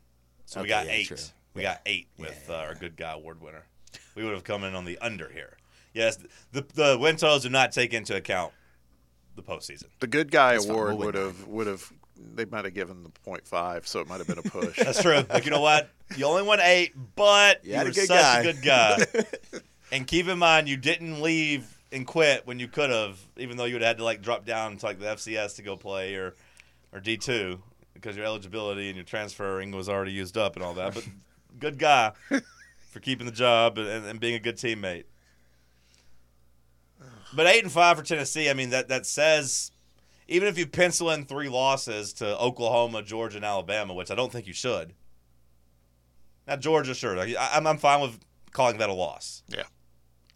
[0.47, 1.07] So we got yeah, eight.
[1.09, 1.17] true.
[1.55, 1.75] We Yeah.
[1.75, 3.67] got eight with Uh, our good guy award winner.
[4.15, 5.57] We would have come in on the under here.
[5.95, 6.19] Yes,
[6.53, 8.53] the the win totals do not take into account
[9.37, 9.87] the postseason.
[10.01, 11.91] The good guy That's award would have would have.
[12.17, 14.77] They might have given the point five, so it might have been a push.
[14.77, 15.25] That's true.
[15.31, 15.89] like you know what?
[16.17, 18.41] You only won eight, but You you, had a were such guy.
[18.41, 18.99] a good guy.
[19.93, 23.65] and keep in mind, you didn't leave and quit when you could have, even though
[23.65, 26.15] you would have had to like drop down to like the FCS to go play
[26.15, 26.35] or
[26.93, 27.63] or D two
[27.95, 30.95] because your eligibility and your transferring was already used up and all that.
[30.95, 31.07] But
[31.59, 32.13] good guy
[32.91, 35.05] for keeping the job and, and being a good teammate.
[37.35, 38.49] But eight and five for Tennessee.
[38.49, 39.73] I mean that that says
[40.29, 44.31] even if you pencil in three losses to Oklahoma, Georgia, and Alabama, which I don't
[44.31, 44.93] think you should.
[46.47, 48.19] Now Georgia, sure, I, I'm I'm fine with
[48.53, 49.43] calling that a loss.
[49.49, 49.65] Yeah.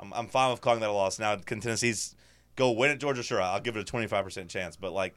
[0.03, 1.19] I'm I'm fine with calling that a loss.
[1.19, 2.17] Now can Tennessee's
[2.57, 3.23] go win at Georgia?
[3.23, 4.77] Sure, I'll give it a 25 percent chance.
[4.77, 5.15] But like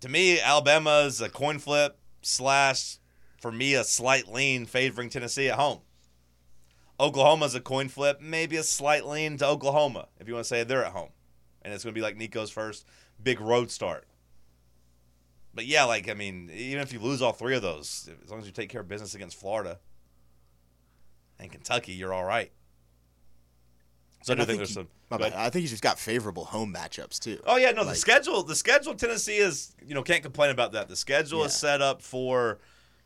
[0.00, 2.96] to me, Alabama's a coin flip slash
[3.40, 5.80] for me a slight lean favoring Tennessee at home.
[6.98, 10.64] Oklahoma's a coin flip, maybe a slight lean to Oklahoma if you want to say
[10.64, 11.10] they're at home,
[11.62, 12.86] and it's going to be like Nico's first
[13.22, 14.06] big road start.
[15.52, 18.40] But yeah, like I mean, even if you lose all three of those, as long
[18.40, 19.78] as you take care of business against Florida
[21.38, 22.52] and Kentucky, you're all right.
[24.22, 24.88] So I do And think there's he- some.
[25.10, 25.32] my go bad.
[25.32, 25.46] ahead.
[25.46, 27.40] I think he's just got favorable home matchups too.
[27.46, 30.88] Oh yeah, no, the schedule the schedule Tennessee is you know can't complain about that.
[30.88, 32.58] The schedule is set up for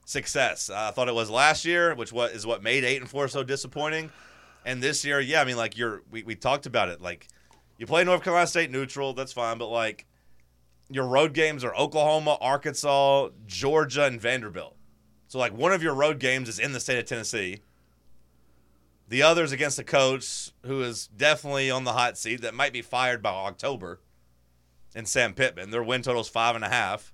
[0.07, 0.71] success.
[0.71, 3.43] I thought it was last year, which what is what made eight and four so
[3.45, 4.11] disappointing.
[4.67, 7.01] And this year, yeah, I mean like you're we, we talked about it.
[7.01, 7.29] Like
[7.79, 10.07] you play North Carolina State neutral, that's fine, but like
[10.91, 14.77] your road games are Oklahoma, Arkansas, Georgia, and Vanderbilt.
[15.29, 17.61] So like one of your road games is in the state of Tennessee.
[19.09, 22.83] The other's against a coach who is definitely on the hot seat that might be
[22.83, 24.01] fired by October.
[24.95, 27.13] And Sam Pittman, their win total's five and a half.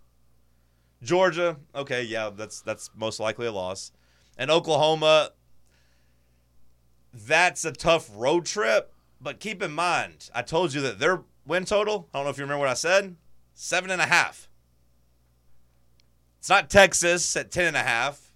[1.03, 3.91] Georgia, okay, yeah, that's that's most likely a loss.
[4.37, 5.31] And Oklahoma,
[7.13, 8.93] that's a tough road trip.
[9.21, 12.09] But keep in mind, I told you that their win total.
[12.13, 13.17] I don't know if you remember what I said.
[13.55, 14.49] Seven and a half.
[16.39, 18.30] It's not Texas at ten and a half.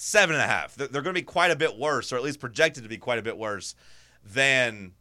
[0.00, 0.76] Seven and a half.
[0.76, 2.98] They're, they're going to be quite a bit worse, or at least projected to be
[2.98, 3.74] quite a bit worse
[4.24, 4.92] than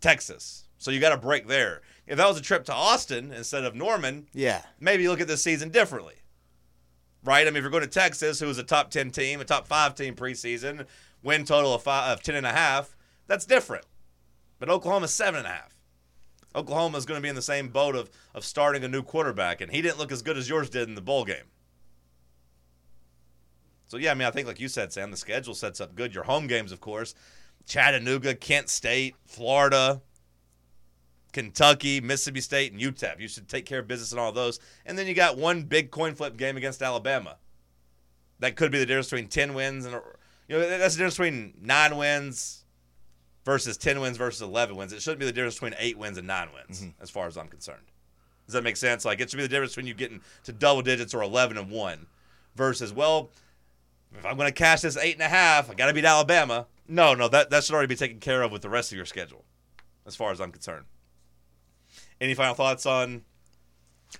[0.00, 0.68] Texas.
[0.78, 1.82] So you got to break there.
[2.06, 5.42] If that was a trip to Austin instead of Norman, Yeah, maybe look at this
[5.42, 6.14] season differently.
[7.24, 7.44] Right?
[7.44, 9.66] I mean, if you're going to Texas, who was a top 10 team, a top
[9.66, 10.86] 5 team preseason,
[11.24, 12.94] win total of, five, of 10 and a half,
[13.26, 13.84] that's different.
[14.60, 15.74] But Oklahoma's seven and a half.
[16.54, 19.72] Oklahoma's going to be in the same boat of, of starting a new quarterback, and
[19.72, 21.50] he didn't look as good as yours did in the bowl game.
[23.88, 26.14] So, yeah, I mean, I think, like you said, Sam, the schedule sets up good.
[26.14, 27.14] Your home games, of course
[27.66, 30.00] Chattanooga, Kent State, Florida,
[31.32, 33.20] Kentucky, Mississippi State, and UTEP.
[33.20, 34.60] You should take care of business in all those.
[34.86, 37.36] And then you got one big coin flip game against Alabama.
[38.38, 39.94] That could be the difference between 10 wins and,
[40.48, 42.64] you know, that's the difference between nine wins
[43.44, 44.92] versus 10 wins versus 11 wins.
[44.92, 47.02] It shouldn't be the difference between eight wins and nine wins, mm-hmm.
[47.02, 47.90] as far as I'm concerned.
[48.46, 49.04] Does that make sense?
[49.04, 51.70] Like, it should be the difference between you getting to double digits or 11 and
[51.70, 52.06] 1
[52.54, 53.30] versus, well,
[54.14, 56.66] if I'm going to cash this eight and a half, I got to beat Alabama.
[56.88, 59.06] No, no, that, that should already be taken care of with the rest of your
[59.06, 59.44] schedule,
[60.06, 60.86] as far as I'm concerned.
[62.20, 63.22] Any final thoughts on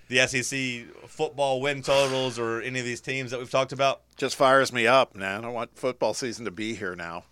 [0.09, 4.03] the SEC football win totals or any of these teams that we've talked about?
[4.17, 5.45] Just fires me up, man.
[5.45, 7.25] I want football season to be here now.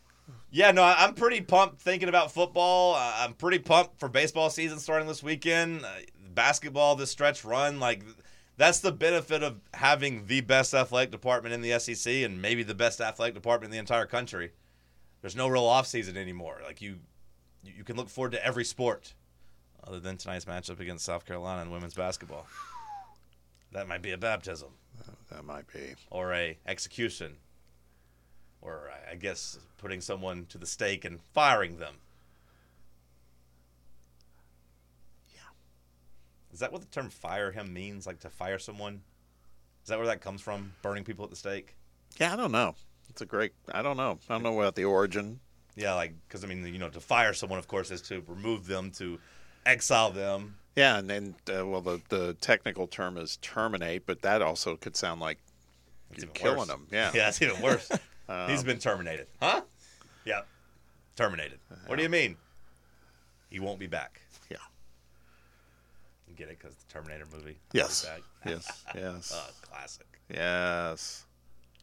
[0.50, 2.94] Yeah, no, I'm pretty pumped thinking about football.
[2.96, 5.84] I'm pretty pumped for baseball season starting this weekend.
[5.84, 5.88] Uh,
[6.32, 8.04] basketball, this stretch run, like
[8.56, 12.74] that's the benefit of having the best athletic department in the SEC and maybe the
[12.74, 14.52] best athletic department in the entire country.
[15.20, 16.60] There's no real off season anymore.
[16.64, 16.98] Like you,
[17.64, 19.14] you can look forward to every sport,
[19.86, 22.46] other than tonight's matchup against South Carolina in women's basketball.
[23.72, 24.68] That might be a baptism
[25.30, 25.94] That might be.
[26.10, 27.36] or a execution,
[28.62, 31.96] or I- I guess putting someone to the stake and firing them.
[36.54, 38.06] Is that what the term "fire him" means?
[38.06, 39.02] Like to fire someone?
[39.82, 40.72] Is that where that comes from?
[40.82, 41.74] Burning people at the stake?
[42.18, 42.76] Yeah, I don't know.
[43.10, 43.52] It's a great.
[43.72, 44.20] I don't know.
[44.30, 45.40] I don't know about the origin.
[45.74, 48.68] Yeah, like because I mean, you know, to fire someone, of course, is to remove
[48.68, 49.18] them, to
[49.66, 50.54] exile them.
[50.76, 54.96] Yeah, and then uh, well, the the technical term is terminate, but that also could
[54.96, 55.38] sound like
[56.16, 56.68] you're killing worse.
[56.68, 56.86] them.
[56.92, 57.10] Yeah.
[57.14, 57.90] Yeah, that's even worse.
[58.26, 59.26] Um, He's been terminated.
[59.38, 59.60] Huh?
[60.24, 60.40] Yeah.
[61.14, 61.58] Terminated.
[61.86, 62.38] What do you mean?
[63.50, 64.22] He won't be back.
[66.36, 66.58] Get it?
[66.58, 67.56] Because the Terminator movie.
[67.72, 68.06] Yes.
[68.44, 68.84] Yes.
[68.94, 69.32] Yes.
[69.34, 70.06] Uh, classic.
[70.32, 71.24] yes.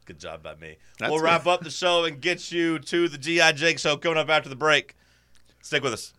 [0.04, 0.76] Good job by me.
[0.98, 3.52] That's we'll wrap up the show and get you to the G.I.
[3.52, 4.96] Jake show coming up after the break.
[5.60, 6.12] Stick with us.